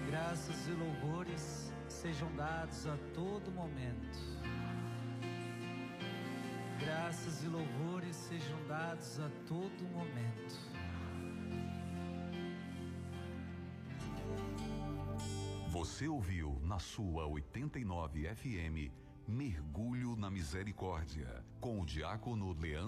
Graças 0.08 0.66
e 0.66 0.72
louvores 0.72 1.72
sejam 1.88 2.34
dados 2.34 2.84
a 2.88 2.96
todo 3.14 3.52
momento. 3.52 4.18
Graças 6.80 7.44
e 7.44 7.46
louvores 7.46 8.16
sejam 8.16 8.60
dados 8.66 9.20
a 9.20 9.30
todo 9.46 9.84
momento. 9.84 10.56
Você 15.68 16.08
ouviu 16.08 16.60
na 16.64 16.80
sua 16.80 17.24
89 17.28 18.34
FM 18.34 18.90
Mergulho 19.28 20.14
na 20.14 20.30
Misericórdia 20.30 21.44
com 21.60 21.80
o 21.80 21.86
diácono 21.86 22.52
Leandro 22.52 22.84